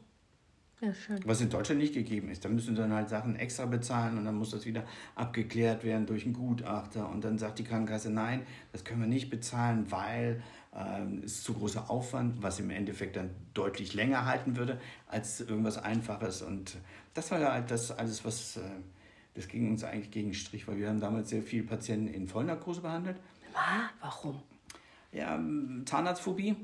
[0.82, 1.20] Ja, schön.
[1.24, 2.44] Was in Deutschland nicht gegeben ist.
[2.44, 4.82] Da müssen sie dann halt Sachen extra bezahlen und dann muss das wieder
[5.14, 7.08] abgeklärt werden durch einen Gutachter.
[7.08, 8.42] Und dann sagt die Krankenkasse, nein,
[8.72, 10.42] das können wir nicht bezahlen, weil
[10.74, 15.40] äh, es ist zu großer Aufwand, was im Endeffekt dann deutlich länger halten würde als
[15.40, 16.42] irgendwas Einfaches.
[16.42, 16.76] Und
[17.14, 18.62] das war ja halt das alles, was, äh,
[19.34, 22.26] das ging uns eigentlich gegen den Strich, weil wir haben damals sehr viele Patienten in
[22.26, 23.18] Vollnarkose behandelt.
[24.00, 24.42] Warum?
[25.12, 25.40] Ja,
[25.84, 26.56] Zahnarztphobie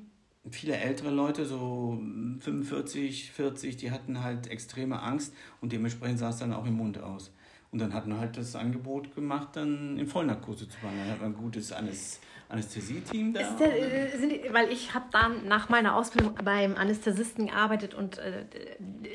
[0.50, 2.00] viele ältere Leute, so
[2.40, 6.98] 45, 40, die hatten halt extreme Angst und dementsprechend sah es dann auch im Mund
[6.98, 7.32] aus.
[7.70, 10.94] Und dann hat man halt das Angebot gemacht, dann in Vollnarkose zu fahren.
[10.98, 11.70] Dann hat man ein gutes
[12.48, 13.42] Anästhesie-Team da.
[13.58, 18.46] Der, äh, die, weil ich habe dann nach meiner Ausbildung beim Anästhesisten gearbeitet und äh,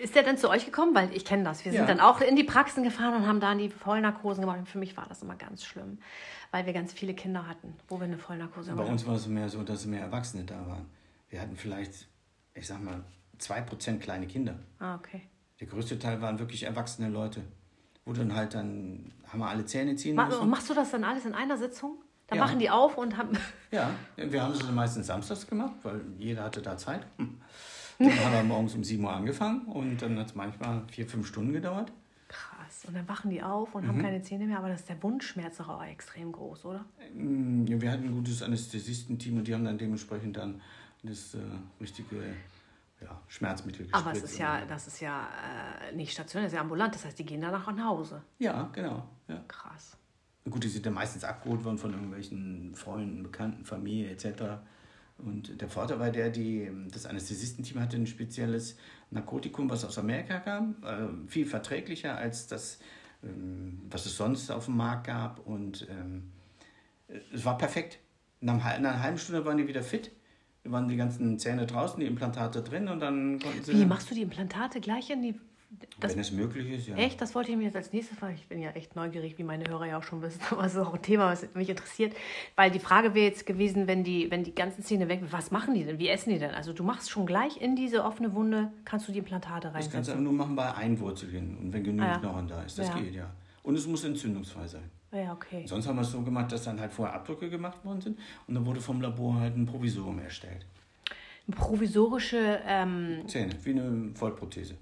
[0.04, 0.94] ist der dann zu euch gekommen?
[0.94, 1.66] Weil ich kenne das.
[1.66, 1.88] Wir sind ja.
[1.88, 4.60] dann auch in die Praxen gefahren und haben da die Vollnarkosen gemacht.
[4.60, 5.98] Und für mich war das immer ganz schlimm,
[6.52, 9.50] weil wir ganz viele Kinder hatten, wo wir eine Vollnarkose Bei uns war es mehr
[9.50, 10.86] so, dass mehr Erwachsene da waren
[11.34, 12.08] wir hatten vielleicht,
[12.54, 13.04] ich sag mal,
[13.40, 14.60] 2% kleine Kinder.
[14.78, 15.22] Ah, okay.
[15.60, 17.42] Der größte Teil waren wirklich erwachsene Leute.
[18.06, 20.40] Wo dann halt dann, haben wir alle Zähne ziehen müssen.
[20.40, 21.96] Und machst du das dann alles in einer Sitzung?
[22.28, 22.46] Dann ja.
[22.46, 23.36] machen die auf und haben.
[23.72, 27.08] Ja, wir haben es meistens samstags gemacht, weil jeder hatte da Zeit.
[27.98, 31.28] Dann haben wir morgens um 7 Uhr angefangen und dann hat es manchmal vier, fünf
[31.28, 31.92] Stunden gedauert.
[32.28, 32.86] Krass.
[32.86, 33.88] Und dann wachen die auf und mhm.
[33.88, 36.86] haben keine Zähne mehr, aber das ist der Wundschmerz doch auch extrem groß, oder?
[37.14, 40.60] Mm, ja, wir hatten ein gutes Anästhesistenteam und die haben dann dementsprechend dann
[41.04, 41.40] das äh,
[41.80, 42.18] richtige
[43.02, 44.06] ja, Schmerzmittel gespritzt.
[44.06, 45.28] Aber es ist ja, das ist ja
[45.90, 46.96] äh, nicht stationär, das ist ja ambulant.
[46.96, 48.24] Das heißt, die gehen danach nach Hause.
[48.40, 49.08] Ja, genau.
[49.28, 49.44] Ja.
[49.48, 49.98] Krass.
[50.50, 54.62] Gut, die sind ja meistens abgeholt worden von irgendwelchen Freunden, Bekannten, Familie etc.
[55.18, 58.78] Und der Vorteil war der, die, das Anästhesistenteam hatte ein spezielles
[59.10, 62.80] Narkotikum, was aus Amerika kam, äh, viel verträglicher als das,
[63.24, 65.46] ähm, was es sonst auf dem Markt gab.
[65.46, 66.32] Und ähm,
[67.34, 68.00] es war perfekt.
[68.42, 70.12] Nach einer halben Stunde waren die wieder fit
[70.66, 73.74] waren die ganzen Zähne draußen, die Implantate drin und dann konnten sie.
[73.74, 75.36] Wie machst du die Implantate gleich in die.
[76.00, 76.96] Das, Wenn es möglich ist, ja.
[76.96, 77.20] Echt?
[77.20, 78.36] Das wollte ich mir jetzt als nächstes fragen.
[78.36, 80.40] Ich bin ja echt neugierig, wie meine Hörer ja auch schon wissen.
[80.52, 82.16] Aber es ist auch ein Thema, was mich interessiert.
[82.56, 85.50] Weil die Frage wäre jetzt gewesen, wenn die, wenn die ganzen Zähne weg sind, was
[85.50, 85.98] machen die denn?
[85.98, 86.52] Wie essen die denn?
[86.52, 89.86] Also du machst schon gleich in diese offene Wunde, kannst du die Implantate reinsetzen?
[89.86, 92.20] Das kannst du aber nur machen bei Einwurzeln und wenn genügend ah, ja.
[92.20, 92.78] Knochen da ist.
[92.78, 93.00] Das ja.
[93.00, 93.32] geht, ja.
[93.64, 94.90] Und es muss entzündungsfrei sein.
[95.12, 95.66] Ja, okay.
[95.66, 98.56] Sonst haben wir es so gemacht, dass dann halt vorher Abdrücke gemacht worden sind und
[98.56, 100.66] dann wurde vom Labor halt ein Provisorium erstellt
[101.48, 104.76] eine provisorische ähm, Zähne, wie eine Vollprothese.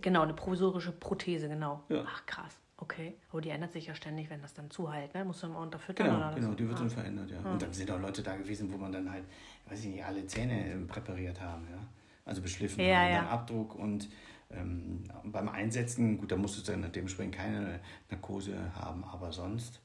[0.00, 1.82] Genau, eine provisorische Prothese, genau.
[1.88, 2.04] Ja.
[2.06, 2.58] Ach krass.
[2.76, 5.24] Okay, aber die ändert sich ja ständig, wenn das dann zuhält, ne?
[5.24, 6.80] Musst du immer unterfüttern genau, oder Genau, die wird ah.
[6.80, 7.38] dann verändert, ja.
[7.44, 7.52] Ah.
[7.52, 9.22] Und dann sind auch Leute da gewesen, wo man dann halt,
[9.68, 11.78] weiß ich nicht, alle Zähne ähm, präpariert haben, ja.
[12.24, 13.16] Also beschliffen ja, haben, ja.
[13.18, 14.08] dann Abdruck und
[14.54, 19.80] ähm, beim Einsetzen, gut, da musstest du dann dementsprechend keine Narkose haben, aber sonst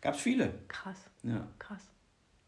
[0.00, 0.52] gab es viele.
[0.68, 0.98] Krass.
[1.22, 1.46] Ja.
[1.58, 1.90] Krass.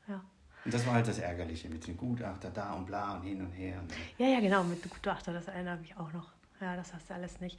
[0.08, 0.22] Ja.
[0.64, 3.50] Und das war halt das Ärgerliche mit dem Gutachter da und bla und hin und
[3.52, 3.80] her.
[3.80, 6.30] Und ja, ja, genau, mit dem Gutachter, das erinnere mich auch noch.
[6.60, 7.58] Ja, das hast du alles nicht.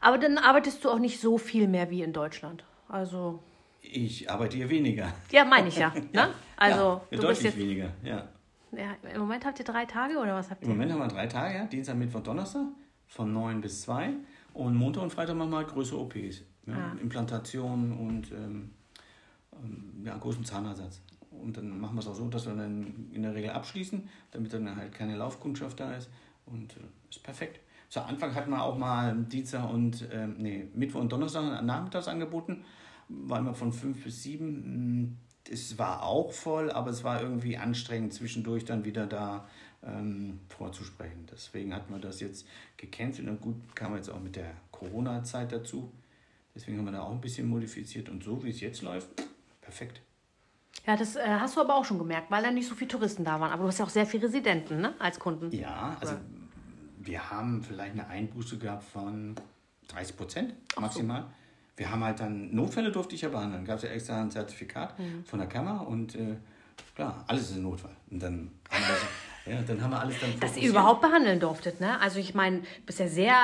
[0.00, 2.64] Aber dann arbeitest du auch nicht so viel mehr wie in Deutschland.
[2.88, 3.42] Also.
[3.80, 5.12] Ich arbeite hier weniger.
[5.30, 5.92] Ja, meine ich ja.
[6.12, 6.26] ja.
[6.26, 6.34] Ne?
[6.56, 8.28] Also, ja, deutlich jetzt, weniger, ja.
[8.72, 8.96] ja.
[9.12, 10.68] Im Moment habt ihr drei Tage oder was habt ihr?
[10.68, 11.64] Im Moment haben wir drei Tage, ja.
[11.64, 12.66] Dienstag, Mittwoch, Donnerstag
[13.06, 14.14] von 9 bis 2.
[14.54, 16.42] Und Montag und Freitag machen wir halt größere OPs.
[16.66, 16.74] Ja.
[16.74, 16.96] Ah.
[17.00, 18.70] Implantation und ähm,
[19.52, 21.00] ähm, ja, großen Zahnersatz.
[21.30, 24.52] Und dann machen wir es auch so, dass wir dann in der Regel abschließen, damit
[24.52, 26.08] dann halt keine Laufkundschaft da ist.
[26.46, 27.60] Und äh, ist perfekt.
[27.88, 32.64] Zu Anfang hatten wir auch mal Dienstag und äh, nee, Mittwoch und Donnerstag nachmittags angeboten.
[33.08, 34.46] War immer von 5 bis 7.
[34.46, 35.16] Hm,
[35.48, 39.46] es war auch voll, aber es war irgendwie anstrengend, zwischendurch dann wieder da
[39.86, 41.26] ähm, vorzusprechen.
[41.30, 42.46] Deswegen hat man das jetzt
[42.76, 45.92] gecancelt und gut kam jetzt auch mit der Corona-Zeit dazu.
[46.54, 49.08] Deswegen haben wir da auch ein bisschen modifiziert und so wie es jetzt läuft,
[49.60, 50.00] perfekt.
[50.86, 53.24] Ja, das äh, hast du aber auch schon gemerkt, weil da nicht so viele Touristen
[53.24, 53.50] da waren.
[53.52, 55.50] Aber du hast ja auch sehr viele Residenten ne, als Kunden.
[55.50, 56.14] Ja, also
[56.98, 59.34] wir haben vielleicht eine Einbuße gehabt von
[59.88, 61.22] 30 Prozent maximal.
[61.22, 61.28] So.
[61.76, 63.64] Wir haben halt dann, Notfälle durfte ich ja behandeln.
[63.64, 65.24] Gab es ja extra ein Zertifikat mhm.
[65.24, 66.36] von der Kammer und äh,
[66.94, 67.94] klar, alles ist ein Notfall.
[68.10, 68.96] Und dann haben wir,
[69.46, 72.00] ja, dann haben wir alles dann Dass ihr überhaupt behandeln durftet, ne?
[72.00, 73.34] Also ich meine, du bist ja sehr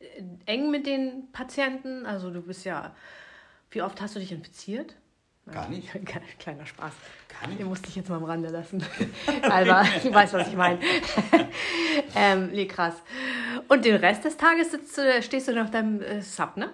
[0.00, 2.06] äh, eng mit den Patienten.
[2.06, 2.94] Also du bist ja,
[3.70, 4.94] wie oft hast du dich infiziert?
[5.52, 5.88] Gar nicht.
[6.38, 6.92] Kleiner Spaß.
[7.40, 7.60] Gar nicht.
[7.60, 8.84] Den musste ich jetzt mal am Rande lassen.
[9.42, 10.78] Aber du weißt, was ich meine.
[12.14, 12.94] ähm, nee, krass.
[13.68, 16.70] Und den Rest des Tages sitzt, stehst du auf deinem äh, Sub, ne?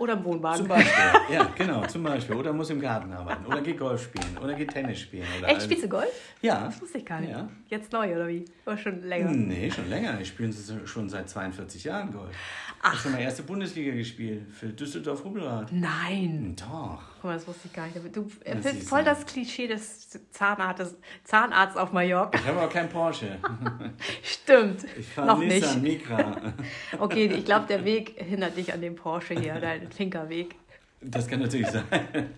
[0.00, 0.56] Oder im Wohnwagen.
[0.56, 2.34] Zum Beispiel, ja, genau, zum Beispiel.
[2.34, 3.44] Oder muss im Garten arbeiten.
[3.44, 4.38] Oder geht Golf spielen.
[4.42, 5.26] Oder geht Tennis spielen.
[5.38, 6.08] Oder Echt, spielst du Golf?
[6.40, 6.64] Ja.
[6.64, 7.32] Das wusste ich gar nicht.
[7.32, 7.46] Ja.
[7.68, 8.46] Jetzt neu, oder wie?
[8.64, 9.30] Oder schon länger?
[9.30, 10.18] Nee, schon länger.
[10.18, 10.54] Ich spiele
[10.86, 12.34] schon seit 42 Jahren Golf.
[12.78, 12.78] Ach.
[12.78, 15.70] Ich habe schon mal erste Bundesliga gespielt für Düsseldorf Hubbelrad.
[15.70, 16.56] Nein.
[16.58, 17.19] Doch.
[17.20, 18.16] Guck mal, das wusste ich gar nicht.
[18.16, 22.38] Du erfüllst voll das Klischee des Zahnarztes, Zahnarzt auf Mallorca.
[22.38, 23.36] Ich habe aber kein Porsche.
[24.22, 24.86] Stimmt.
[24.98, 26.08] Ich fahre Nissan nicht.
[26.08, 26.54] Micra.
[26.98, 30.54] okay, ich glaube, der Weg hindert dich an dem Porsche hier, dein Finkerweg.
[31.02, 31.84] Das kann natürlich sein.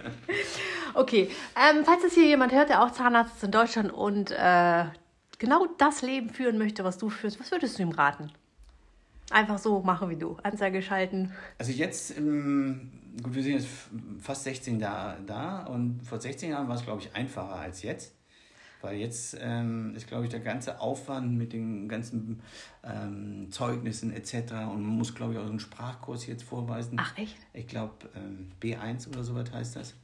[0.94, 4.84] okay, ähm, falls es hier jemand hört, der auch Zahnarzt ist in Deutschland und äh,
[5.38, 8.32] genau das Leben führen möchte, was du führst, was würdest du ihm raten?
[9.30, 10.38] Einfach so machen wie du.
[10.42, 11.32] Anzeige schalten.
[11.58, 12.90] Also jetzt, ähm,
[13.22, 13.68] gut, wir sind jetzt
[14.20, 18.14] fast 16 Jahre da und vor 16 Jahren war es, glaube ich, einfacher als jetzt.
[18.80, 22.40] Weil jetzt ähm, ist, glaube ich, der ganze Aufwand mit den ganzen
[22.82, 24.34] ähm, Zeugnissen etc.
[24.72, 26.96] Und man muss, glaube ich, auch einen Sprachkurs jetzt vorweisen.
[27.00, 27.36] Ach, echt?
[27.52, 29.94] Ich glaube, ähm, B1 oder so was heißt das.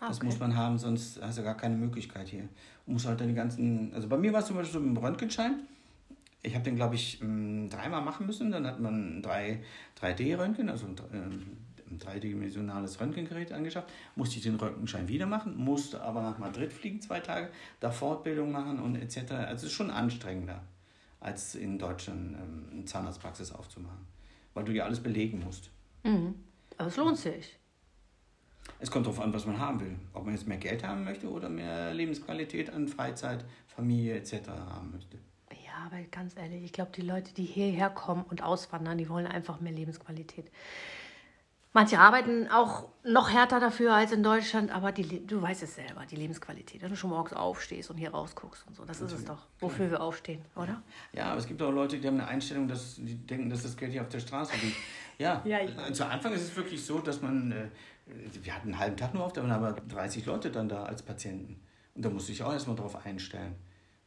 [0.00, 2.48] Ah, das muss man haben, sonst hast du gar keine Möglichkeit hier.
[2.86, 3.92] Du musst halt dann die ganzen.
[3.92, 5.60] Also bei mir war es zum Beispiel so mit dem Röntgenschein
[6.44, 8.50] ich habe den, glaube ich, ähm, dreimal machen müssen.
[8.52, 9.22] Dann hat man ein
[10.00, 10.96] 3D-Röntgen, also ein,
[11.94, 13.88] ein dreidimensionales Röntgengerät angeschafft.
[14.16, 18.50] Musste ich den Röntgenschein wieder machen, musste aber nach Madrid fliegen, zwei Tage, da Fortbildung
[18.52, 19.32] machen und etc.
[19.32, 20.62] Also es ist schon anstrengender,
[21.20, 24.06] als in Deutschland ähm, eine Zahnarztpraxis aufzumachen,
[24.54, 25.70] weil du ja alles belegen musst.
[26.02, 26.34] Mhm.
[26.76, 27.58] Aber es lohnt sich.
[28.80, 29.96] Es kommt darauf an, was man haben will.
[30.12, 34.48] Ob man jetzt mehr Geld haben möchte oder mehr Lebensqualität an Freizeit, Familie etc.
[34.48, 35.18] haben möchte.
[35.64, 39.26] Ja, aber ganz ehrlich, ich glaube, die Leute, die hierher kommen und auswandern, die wollen
[39.26, 40.50] einfach mehr Lebensqualität.
[41.74, 46.06] Manche arbeiten auch noch härter dafür als in Deutschland, aber die, du weißt es selber,
[46.08, 49.24] die Lebensqualität, wenn du schon morgens aufstehst und hier rausguckst und so, das ist es
[49.24, 50.80] doch, wofür wir aufstehen, oder?
[51.12, 53.76] Ja, aber es gibt auch Leute, die haben eine Einstellung, dass die denken, dass das
[53.76, 54.76] Geld hier auf der Straße liegt.
[55.18, 57.66] Ja, ja äh, zu Anfang ist es wirklich so, dass man, äh,
[58.40, 61.02] wir hatten einen halben Tag nur auf, da waren aber 30 Leute dann da als
[61.02, 61.60] Patienten.
[61.96, 63.56] Und da musste ich auch erstmal drauf einstellen.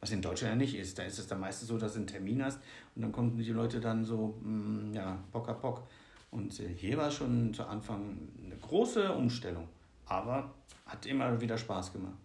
[0.00, 0.98] Was in Deutschland ja nicht ist.
[0.98, 2.60] Da ist es dann meistens so, dass du einen Termin hast
[2.94, 5.82] und dann kommen die Leute dann so, mh, mm, ja, Bock a Bock.
[6.30, 9.68] Und äh, hier war schon zu Anfang eine große Umstellung.
[10.06, 10.54] Aber
[10.86, 12.16] hat immer wieder Spaß gemacht.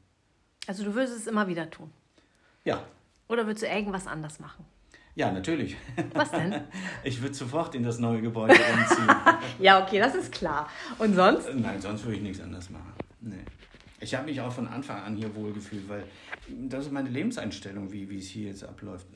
[0.67, 1.91] Also du würdest es immer wieder tun?
[2.63, 2.83] Ja.
[3.27, 4.65] Oder würdest du irgendwas anders machen?
[5.15, 5.77] Ja, natürlich.
[6.13, 6.61] Was denn?
[7.03, 9.15] Ich würde sofort in das neue Gebäude umziehen.
[9.59, 10.69] ja, okay, das ist klar.
[10.97, 11.49] Und sonst?
[11.53, 12.93] Nein, sonst würde ich nichts anders machen.
[13.21, 13.43] Nee.
[13.99, 16.03] Ich habe mich auch von Anfang an hier wohlgefühlt, weil
[16.47, 19.07] das ist meine Lebenseinstellung, wie, wie es hier jetzt abläuft.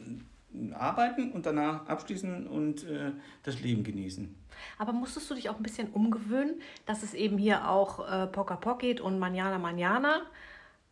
[0.73, 3.11] Arbeiten und danach abschließen und äh,
[3.43, 4.35] das Leben genießen.
[4.77, 8.55] Aber musstest du dich auch ein bisschen umgewöhnen, dass es eben hier auch äh, Poca
[8.55, 10.21] Poc geht und Manjana Manjana?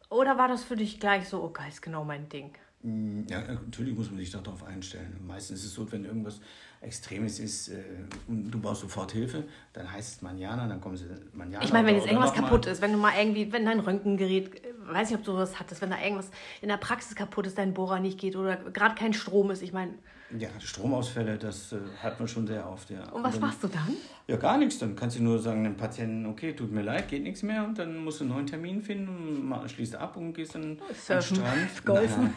[0.10, 2.52] Oder war das für dich gleich so, okay, ist genau mein Ding?
[2.84, 5.20] Mm, ja, natürlich muss man sich darauf einstellen.
[5.26, 6.40] Meistens ist es so, wenn irgendwas
[6.86, 7.84] Extremes ist, äh,
[8.28, 9.44] du brauchst sofort Hilfe,
[9.74, 11.64] dann heißt es Manjana, dann kommen sie Manjana.
[11.64, 14.74] Ich meine, wenn jetzt irgendwas kaputt ist, wenn du mal irgendwie, wenn dein Röntgengerät, äh,
[14.88, 16.30] weiß nicht, ob du sowas hattest, wenn da irgendwas
[16.62, 19.74] in der Praxis kaputt ist, dein Bohrer nicht geht oder gerade kein Strom ist, ich
[19.74, 19.96] meine.
[20.38, 23.04] Ja, Stromausfälle, das äh, hat man schon sehr oft, ja.
[23.12, 23.96] Und was und dann, machst du dann?
[24.28, 24.80] Ja, gar nichts.
[24.80, 27.78] Dann kannst du nur sagen dem Patienten, okay, tut mir leid, geht nichts mehr und
[27.78, 31.70] dann musst du einen neuen Termin finden, schließt ab und gehst dann Surfen, an den
[31.70, 31.86] Strand.
[31.86, 32.34] Golfen.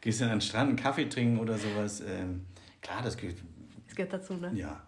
[0.00, 2.00] gehst dann an den Strand, einen Kaffee trinken oder sowas.
[2.00, 2.42] Ähm,
[2.86, 3.38] Klar, das gehört.
[3.86, 4.52] Das gehört dazu, ne?
[4.54, 4.80] Ja.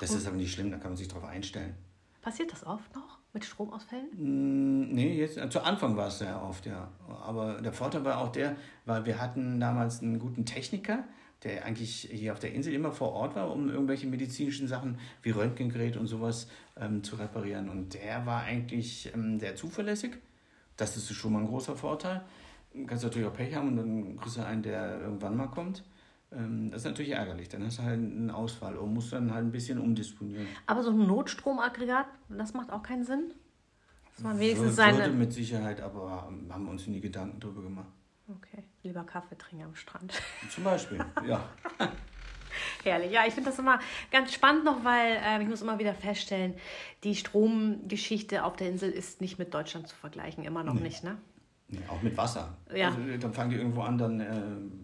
[0.00, 1.74] Das Und ist aber nicht schlimm, da kann man sich darauf einstellen.
[2.22, 4.08] Passiert das oft noch mit Stromausfällen?
[4.14, 6.88] Mm, nee, jetzt, zu Anfang war es sehr oft, ja.
[7.22, 11.04] Aber der Vorteil war auch der, weil wir hatten damals einen guten Techniker,
[11.42, 15.30] der eigentlich hier auf der Insel immer vor Ort war, um irgendwelche medizinischen Sachen wie
[15.30, 16.48] Röntgengerät und sowas
[16.80, 17.68] ähm, zu reparieren.
[17.68, 20.12] Und der war eigentlich ähm, sehr zuverlässig.
[20.78, 22.22] Das ist schon mal ein großer Vorteil.
[22.72, 25.84] Du kannst natürlich auch Pech haben und dann kriegst du einen, der irgendwann mal kommt.
[26.34, 27.48] Ähm, das ist natürlich ärgerlich.
[27.48, 30.46] Dann hast du halt einen Ausfall und musst dann halt ein bisschen umdisponieren.
[30.66, 33.32] Aber so ein Notstromaggregat, das macht auch keinen Sinn?
[34.14, 35.08] Dass man wenigstens Würde seine.
[35.08, 37.88] mit Sicherheit, aber haben wir uns nie Gedanken drüber gemacht.
[38.28, 40.12] Okay, lieber Kaffee trinken am Strand.
[40.50, 41.48] Zum Beispiel, ja.
[42.84, 43.12] Herrlich.
[43.12, 43.78] Ja, ich finde das immer
[44.10, 46.54] ganz spannend noch, weil äh, ich muss immer wieder feststellen,
[47.04, 51.16] die Stromgeschichte auf der Insel ist nicht mit Deutschland zu vergleichen, immer noch nicht, ne?
[51.74, 52.54] Nee, auch mit Wasser.
[52.74, 52.88] Ja.
[52.88, 54.30] Also, dann fangen die irgendwo an, dann, äh,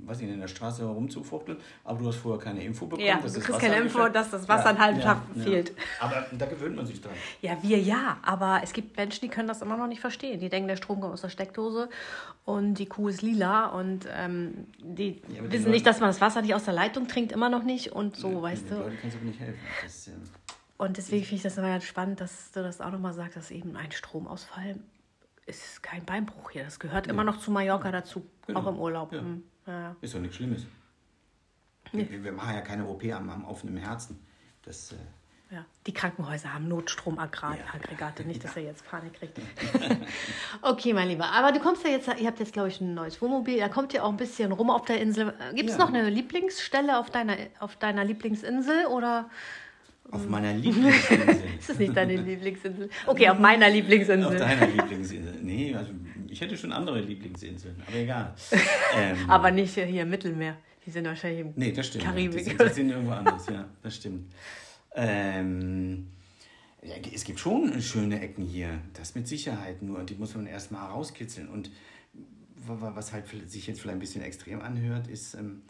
[0.06, 3.06] weiß ich in der Straße herumzufuchteln, aber du hast vorher keine Info bekommen.
[3.06, 5.72] Ja, dass du das kriegst Wasser keine Info, dass das Wasser einen halben Tag fehlt.
[6.00, 7.12] Aber da gewöhnt man sich dran.
[7.42, 10.40] Ja, wir ja, aber es gibt Menschen, die können das immer noch nicht verstehen.
[10.40, 11.90] Die denken, der Strom kommt aus der Steckdose
[12.46, 16.08] und die Kuh ist lila und ähm, die Ja, die wissen Leute- nicht, dass man
[16.08, 18.82] das Wasser nicht aus der Leitung trinkt, immer noch nicht und so, weißt Den du.
[18.84, 19.60] Leuten kannst du nicht helfen.
[19.84, 20.10] Das,
[20.78, 23.50] Und deswegen finde ich das immer ganz spannend, dass du das auch nochmal sagst, dass
[23.50, 24.76] eben ein Stromausfall
[25.48, 26.64] ist kein Beinbruch hier.
[26.64, 28.60] Das gehört immer noch zu Mallorca dazu, Genau.
[28.60, 29.12] auch im Urlaub.
[29.12, 29.22] Ja.
[29.22, 29.42] Mhm.
[29.66, 29.96] Ja.
[30.00, 30.66] ist doch nichts Schlimmes.
[31.92, 34.18] Wir, wir machen ja keine OP am, am offenen Herzen.
[34.62, 34.96] Das, äh,
[35.54, 38.26] Ja, die Krankenhäuser haben Notstromaggregate, Ja.
[38.28, 39.38] nicht, dass er jetzt Panik kriegt.
[40.62, 41.26] okay, mein Lieber.
[41.32, 43.58] Aber du kommst ja jetzt, ihr habt jetzt, glaube ich, ein neues Wohnmobil.
[43.58, 45.32] Da kommt ja auch ein bisschen rum auf der Insel.
[45.54, 45.84] Gibt es Ja.
[45.84, 49.30] noch eine Lieblingsstelle auf deiner, auf deiner Lieblingsinsel oder
[50.10, 51.36] auf meiner Lieblingsinsel.
[51.58, 52.88] ist es nicht deine Lieblingsinsel?
[53.06, 54.38] Okay, auf meiner auf Lieblingsinsel.
[54.38, 55.34] deiner Lieblingsinsel.
[55.42, 55.92] Nee, also
[56.28, 58.34] ich hätte schon andere Lieblingsinseln, aber egal.
[58.96, 60.56] Ähm, Aber nicht hier im Mittelmeer.
[60.86, 62.04] Die sind wahrscheinlich im Nee, das stimmt.
[62.04, 62.38] Karibik.
[62.38, 64.32] Die sind, die sind irgendwo anders, ja, das stimmt.
[64.94, 66.08] Ähm,
[66.82, 70.82] ja, es gibt schon schöne Ecken hier, das mit Sicherheit, nur die muss man erstmal
[70.88, 71.48] herauskitzeln.
[71.48, 71.70] Und
[72.66, 75.62] wa- wa- was halt sich jetzt vielleicht ein bisschen extrem anhört, ist, ähm,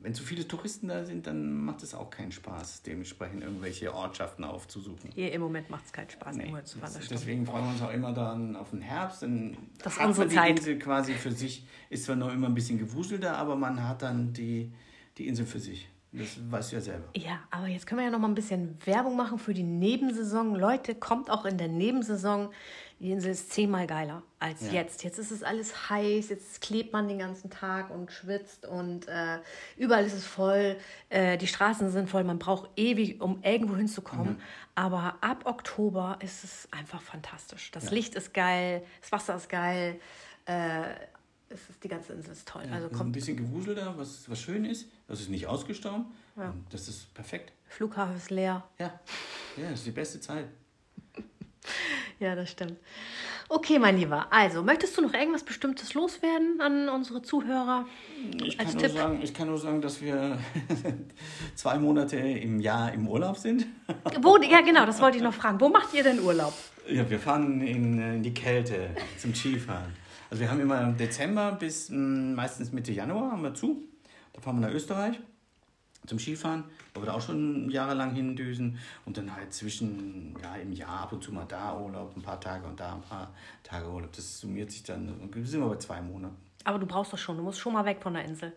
[0.00, 4.44] wenn zu viele Touristen da sind, dann macht es auch keinen Spaß, dementsprechend irgendwelche Ortschaften
[4.44, 5.10] aufzusuchen.
[5.14, 7.10] Hier im Moment macht es keinen Spaß, Nee, irgendwo zu stimmt.
[7.10, 9.22] deswegen freuen wir uns auch immer dann auf den Herbst.
[9.22, 10.58] Dann Das ist hat unsere man die Zeit.
[10.58, 11.66] Insel quasi für sich.
[11.90, 14.72] Ist zwar noch immer ein bisschen gewuselter, aber man hat dann die,
[15.18, 15.88] die Insel für sich.
[16.10, 17.04] Das weißt du ja selber.
[17.14, 20.54] Ja, aber jetzt können wir ja noch mal ein bisschen Werbung machen für die Nebensaison.
[20.54, 22.50] Leute, kommt auch in der Nebensaison.
[22.98, 24.72] Die Insel ist zehnmal geiler als Ja.
[24.80, 25.04] jetzt.
[25.04, 29.38] Jetzt ist es alles heiß, jetzt klebt man den ganzen Tag und schwitzt und äh,
[29.76, 30.76] überall ist es voll.
[31.10, 34.34] Äh, die Straßen sind voll, man braucht ewig, um irgendwo hinzukommen.
[34.34, 34.40] Mhm.
[34.74, 37.70] Aber ab Oktober ist es einfach fantastisch.
[37.70, 40.00] Das Licht ist geil, das Wasser ist geil.
[40.46, 40.82] Äh,
[41.50, 42.62] es ist, die ganze Insel ist toll.
[42.66, 44.88] Ja, also ist ein kommt, bisschen gewuselter, was, was schön ist.
[45.06, 46.06] Das ist nicht ausgestorben.
[46.36, 47.52] Und Das ist perfekt.
[47.66, 48.62] Flughafen ist leer.
[48.78, 49.00] Ja.
[49.56, 50.46] ja, das ist die beste Zeit.
[52.20, 52.76] Ja, das stimmt.
[53.48, 54.26] Okay, mein Lieber.
[54.30, 57.86] Also, möchtest du noch irgendwas Bestimmtes loswerden an unsere Zuhörer?
[58.42, 60.38] Ich Als kann, nur sagen, ich kann nur sagen, dass wir
[61.54, 63.66] zwei Monate im Jahr im Urlaub sind.
[64.20, 65.60] Wo, ja, genau, das wollte ich noch fragen.
[65.60, 66.54] Wo macht ihr denn Urlaub?
[66.88, 69.94] Ja, wir fahren in, äh, in die Kälte zum Skifahren.
[70.30, 73.82] Also wir haben immer im Dezember bis mh, meistens Mitte Januar haben wir zu.
[74.32, 75.18] Da fahren wir nach Österreich
[76.06, 76.64] zum Skifahren,
[76.94, 78.78] wo wir da auch schon jahrelang hindüsen.
[79.04, 82.40] Und dann halt zwischen, ja, im Jahr ab und zu mal da Urlaub, ein paar
[82.40, 84.12] Tage und da ein paar Tage Urlaub.
[84.12, 85.28] Das summiert sich dann.
[85.44, 86.36] Sind wir bei zwei Monaten.
[86.64, 87.36] Aber du brauchst das schon.
[87.36, 88.52] Du musst schon mal weg von der Insel.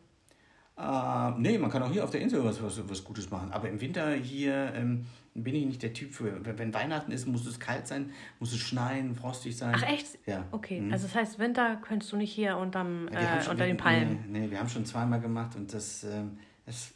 [0.78, 3.52] Äh, nee, man kann auch hier auf der Insel was, was, was Gutes machen.
[3.52, 6.40] Aber im Winter hier ähm, bin ich nicht der Typ für.
[6.58, 9.74] Wenn Weihnachten ist, muss es kalt sein, muss es schneien, frostig sein.
[9.76, 10.20] Ach, echt?
[10.26, 10.46] Ja.
[10.52, 10.92] Okay, Mhm.
[10.92, 14.26] also das heißt, Winter könntest du nicht hier unterm, äh, schon- unter den Palmen.
[14.30, 16.94] Nee, nee, wir haben schon zweimal gemacht und das, ähm, das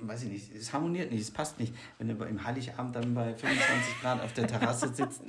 [0.00, 1.74] weiß ich nicht, es harmoniert nicht, es passt nicht.
[1.98, 5.22] Wenn du im Heiligabend dann bei 25 Grad auf der Terrasse sitzt,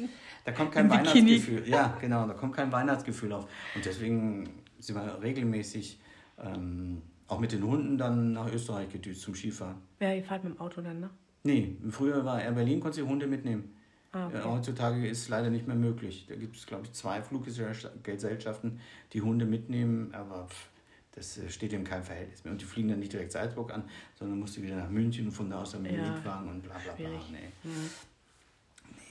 [0.44, 0.90] da kommt kein.
[0.90, 1.68] Weihnachtsgefühl.
[1.68, 3.48] Ja, genau, da kommt kein Weihnachtsgefühl auf.
[3.76, 6.00] Und deswegen sind wir regelmäßig
[6.44, 9.78] ähm, auch mit den Hunden dann nach Österreich gedüst zum Skifahren.
[10.00, 11.10] Ja, ihr fahrt mit dem Auto dann, ne?
[11.46, 13.76] Nee, früher war Air Berlin, konnte die Hunde mitnehmen.
[14.12, 14.38] Ah, okay.
[14.38, 16.26] Ja, heutzutage ist es leider nicht mehr möglich.
[16.28, 18.80] Da gibt es, glaube ich, zwei Fluggesellschaften,
[19.14, 20.70] die Hunde mitnehmen, aber pff,
[21.12, 22.52] das äh, steht in keinem Verhältnis mehr.
[22.52, 23.84] Und die fliegen dann nicht direkt Salzburg an,
[24.18, 26.50] sondern musst du wieder nach München und von da aus dann mit dem Ja, Mietwagen
[26.50, 27.10] und bla bla bla.
[27.32, 27.70] Nee.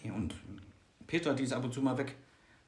[0.03, 0.35] Nee, und
[1.07, 2.17] Petra, die ist ab und zu mal weg,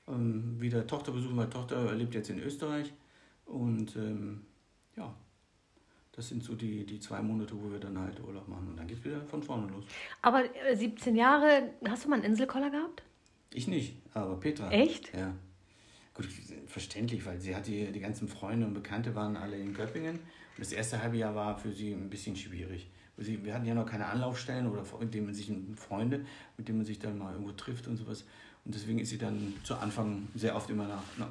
[0.07, 2.93] ähm, wieder Tochter besuchen, weil Tochter lebt jetzt in Österreich.
[3.47, 4.43] Und ähm,
[4.97, 5.13] ja,
[6.17, 8.69] das sind so die, die zwei Monate, wo wir dann halt Urlaub machen.
[8.69, 9.85] Und dann geht es wieder von vorne los.
[10.23, 13.03] Aber äh, 17 Jahre, hast du mal einen Inselkoller gehabt?
[13.53, 14.71] Ich nicht, aber Petra.
[14.71, 15.15] Echt?
[15.15, 15.35] Ja.
[16.15, 16.27] Gut,
[16.67, 20.17] verständlich, weil sie hat die, die ganzen Freunde und Bekannte waren alle in Göppingen.
[20.17, 22.89] Und das erste halbe Jahr war für sie ein bisschen schwierig.
[23.19, 26.25] Sie, wir hatten ja noch keine Anlaufstellen oder mit denen man sich Freunde,
[26.57, 28.25] mit denen man sich dann mal irgendwo trifft und sowas.
[28.65, 31.29] Und deswegen ist sie dann zu Anfang sehr oft immer nach, nach,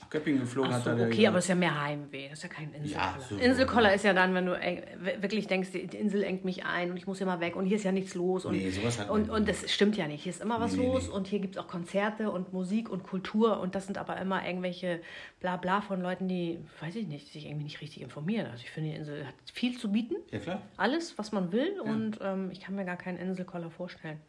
[0.00, 0.70] nach Göppingen geflogen.
[0.70, 2.28] Ach hat so, da der- okay, aber es ist ja mehr Heimweh.
[2.28, 3.20] Das ist ja kein Inselkoller.
[3.28, 4.82] so- Inselkoller ist ja dann, wenn du eng,
[5.20, 7.76] wirklich denkst, die Insel engt mich ein und ich muss hier mal weg und hier
[7.76, 8.44] ist ja nichts los.
[8.44, 10.22] Und, Nee, sowas hat und, und das stimmt ja nicht.
[10.22, 11.14] Hier ist immer was Nee, nee, los nee.
[11.14, 14.46] und hier gibt es auch Konzerte und Musik und Kultur und das sind aber immer
[14.46, 15.00] irgendwelche
[15.40, 18.46] Blabla von Leuten, die, weiß ich nicht, sich irgendwie nicht richtig informieren.
[18.50, 20.14] Also ich finde, die Insel hat viel zu bieten.
[20.30, 20.62] Ja, klar.
[20.76, 24.20] Alles, was man will und ähm, ich kann mir gar keinen Inselkoller vorstellen.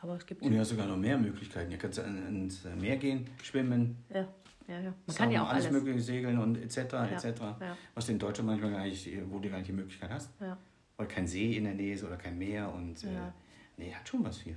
[0.00, 0.42] Aber es gibt.
[0.42, 1.70] Und ja sogar noch mehr Möglichkeiten.
[1.70, 3.96] Hier kannst du ins Meer gehen, schwimmen.
[4.14, 4.28] Ja.
[4.68, 4.94] Ja, ja.
[5.06, 6.76] Man kann ja auch alles, alles mögliche segeln und etc.
[6.92, 7.40] Ja, etc.
[7.40, 7.76] Ja.
[7.94, 10.30] Was du in Deutschland manchmal gar nicht, wo du gar nicht die Möglichkeit hast.
[10.40, 10.56] Ja.
[10.96, 13.28] Weil kein See in der Nähe ist oder kein Meer und ja.
[13.28, 13.30] äh,
[13.76, 14.56] nee, hat schon was hier.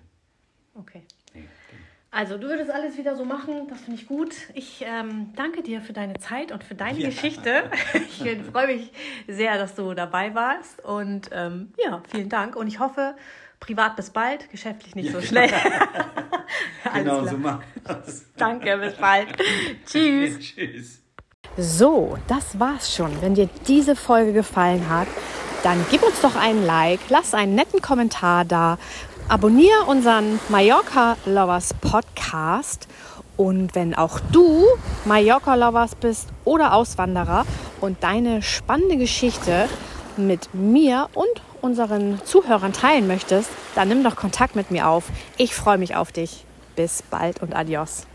[0.73, 1.03] Okay.
[1.33, 1.45] Nee,
[2.13, 4.35] also du würdest alles wieder so machen, das finde ich gut.
[4.53, 7.07] Ich ähm, danke dir für deine Zeit und für deine ja.
[7.07, 7.71] Geschichte.
[7.93, 8.91] Ich freue mich
[9.27, 13.15] sehr, dass du dabei warst und ähm, ja, vielen Dank und ich hoffe,
[13.61, 15.13] privat bis bald, geschäftlich nicht ja.
[15.13, 15.49] so schnell.
[16.93, 17.63] genau, so machen
[18.35, 19.27] Danke, bis bald.
[19.85, 20.39] Tschüss.
[20.55, 21.01] Tschüss.
[21.57, 23.21] So, das war's schon.
[23.21, 25.07] Wenn dir diese Folge gefallen hat,
[25.63, 28.77] dann gib uns doch einen Like, lass einen netten Kommentar da,
[29.27, 32.87] abonniere unseren Mallorca Lovers Podcast
[33.37, 34.65] und wenn auch du
[35.05, 37.45] Mallorca Lovers bist oder Auswanderer
[37.79, 39.69] und deine spannende Geschichte
[40.17, 45.05] mit mir und unseren Zuhörern teilen möchtest, dann nimm doch Kontakt mit mir auf.
[45.37, 46.45] Ich freue mich auf dich.
[46.75, 48.07] Bis bald und adios.